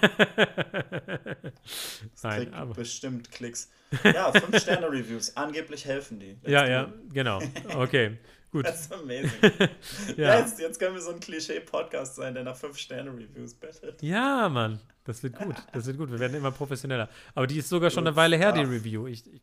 [2.22, 3.72] Nein, kriegt aber bestimmt Klicks.
[4.04, 5.36] Ja, 5-Sterne-Reviews.
[5.36, 6.38] Angeblich helfen die.
[6.44, 7.42] Let's ja, ja, genau.
[7.76, 8.20] Okay.
[8.52, 8.66] Gut.
[8.66, 9.32] Das ist amazing.
[10.18, 10.40] ja.
[10.40, 14.02] jetzt, jetzt können wir so ein Klischee-Podcast sein, der nach 5-Sterne-Reviews bettelt.
[14.02, 14.80] Ja, Mann.
[15.04, 15.56] Das wird gut.
[15.72, 16.12] Das wird gut.
[16.12, 17.10] Wir werden immer professioneller.
[17.36, 19.08] Aber die ist sogar schon eine Weile her, die Review.
[19.08, 19.42] Ich, ich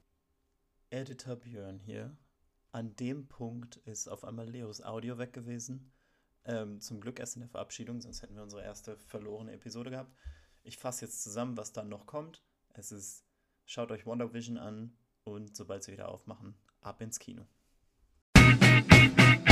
[0.90, 2.16] Editor Björn hier
[2.76, 5.92] an dem Punkt ist auf einmal Leos Audio weg gewesen.
[6.44, 10.14] Ähm, zum Glück erst in der Verabschiedung, sonst hätten wir unsere erste verlorene Episode gehabt.
[10.62, 12.42] Ich fasse jetzt zusammen, was dann noch kommt.
[12.74, 13.24] Es ist,
[13.64, 17.46] schaut euch Wonder Vision an und sobald sie wieder aufmachen, ab ins Kino.
[18.82, 19.45] beep, beep, beep.